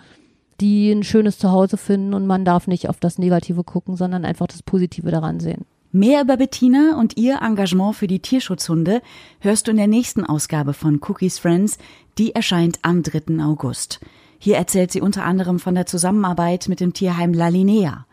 die 0.63 0.93
ein 0.93 1.03
schönes 1.03 1.37
Zuhause 1.37 1.75
finden 1.75 2.13
und 2.13 2.25
man 2.25 2.45
darf 2.45 2.67
nicht 2.67 2.87
auf 2.87 2.97
das 2.97 3.17
Negative 3.17 3.65
gucken, 3.65 3.97
sondern 3.97 4.23
einfach 4.23 4.47
das 4.47 4.63
Positive 4.63 5.11
daran 5.11 5.41
sehen. 5.41 5.65
Mehr 5.91 6.21
über 6.21 6.37
Bettina 6.37 6.97
und 6.97 7.17
ihr 7.17 7.41
Engagement 7.41 7.95
für 7.95 8.07
die 8.07 8.21
Tierschutzhunde 8.21 9.01
hörst 9.41 9.67
du 9.67 9.71
in 9.71 9.77
der 9.77 9.87
nächsten 9.87 10.25
Ausgabe 10.25 10.73
von 10.73 11.01
Cookies 11.05 11.37
Friends, 11.37 11.77
die 12.17 12.33
erscheint 12.33 12.79
am 12.81 13.03
3. 13.03 13.43
August. 13.43 13.99
Hier 14.39 14.55
erzählt 14.55 14.93
sie 14.93 15.01
unter 15.01 15.25
anderem 15.25 15.59
von 15.59 15.75
der 15.75 15.85
Zusammenarbeit 15.85 16.69
mit 16.69 16.79
dem 16.79 16.93
Tierheim 16.93 17.33
La 17.33 17.49
Linea. 17.49 18.05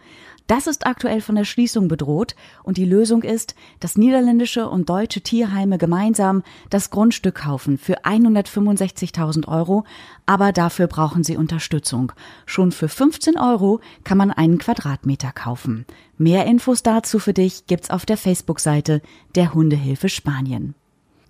Das 0.51 0.67
ist 0.67 0.85
aktuell 0.85 1.21
von 1.21 1.37
der 1.37 1.45
Schließung 1.45 1.87
bedroht 1.87 2.35
und 2.65 2.77
die 2.77 2.85
Lösung 2.85 3.23
ist, 3.23 3.55
dass 3.79 3.97
niederländische 3.97 4.69
und 4.69 4.89
deutsche 4.89 5.21
Tierheime 5.21 5.79
gemeinsam 5.79 6.43
das 6.71 6.91
Grundstück 6.91 7.37
kaufen 7.37 7.79
für 7.79 8.05
165.000 8.05 9.47
Euro, 9.47 9.85
aber 10.27 10.51
dafür 10.51 10.89
brauchen 10.89 11.23
sie 11.23 11.37
Unterstützung. 11.37 12.11
Schon 12.47 12.73
für 12.73 12.89
15 12.89 13.39
Euro 13.39 13.79
kann 14.03 14.19
man 14.19 14.33
einen 14.33 14.59
Quadratmeter 14.59 15.31
kaufen. 15.31 15.87
Mehr 16.19 16.47
Infos 16.47 16.83
dazu 16.83 17.21
für 17.21 17.33
dich 17.33 17.69
gibt's 17.69 17.91
auf 17.91 18.05
der 18.05 18.17
Facebook-Seite 18.17 19.03
der 19.37 19.55
Hundehilfe 19.55 20.09
Spanien. 20.09 20.75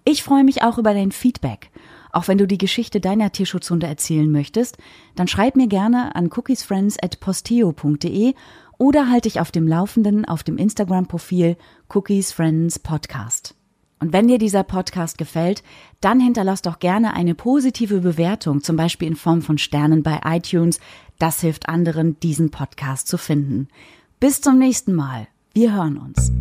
Ich 0.06 0.22
freue 0.22 0.44
mich 0.44 0.62
auch 0.62 0.78
über 0.78 0.94
dein 0.94 1.12
Feedback. 1.12 1.70
Auch 2.10 2.26
wenn 2.26 2.38
du 2.38 2.46
die 2.46 2.56
Geschichte 2.56 3.00
deiner 3.00 3.32
Tierschutzhunde 3.32 3.86
erzählen 3.86 4.32
möchtest, 4.32 4.78
dann 5.14 5.28
schreib 5.28 5.56
mir 5.56 5.66
gerne 5.66 6.16
an 6.16 6.30
cookiesfriends@posteo.de 6.34 8.32
oder 8.80 9.10
halte 9.10 9.28
dich 9.28 9.40
auf 9.40 9.50
dem 9.52 9.68
Laufenden 9.68 10.24
auf 10.24 10.42
dem 10.42 10.56
Instagram-Profil 10.56 11.58
Cookies 11.90 12.32
Friends 12.32 12.78
Podcast. 12.78 13.54
Und 13.98 14.14
wenn 14.14 14.26
dir 14.26 14.38
dieser 14.38 14.62
Podcast 14.62 15.18
gefällt, 15.18 15.62
dann 16.00 16.18
hinterlass 16.18 16.62
doch 16.62 16.78
gerne 16.78 17.12
eine 17.12 17.34
positive 17.34 18.00
Bewertung, 18.00 18.62
zum 18.62 18.76
Beispiel 18.76 19.08
in 19.08 19.16
Form 19.16 19.42
von 19.42 19.58
Sternen 19.58 20.02
bei 20.02 20.20
iTunes. 20.24 20.80
Das 21.18 21.42
hilft 21.42 21.68
anderen, 21.68 22.18
diesen 22.20 22.50
Podcast 22.50 23.06
zu 23.06 23.18
finden. 23.18 23.68
Bis 24.18 24.40
zum 24.40 24.58
nächsten 24.58 24.94
Mal. 24.94 25.28
Wir 25.52 25.74
hören 25.74 25.98
uns. 25.98 26.32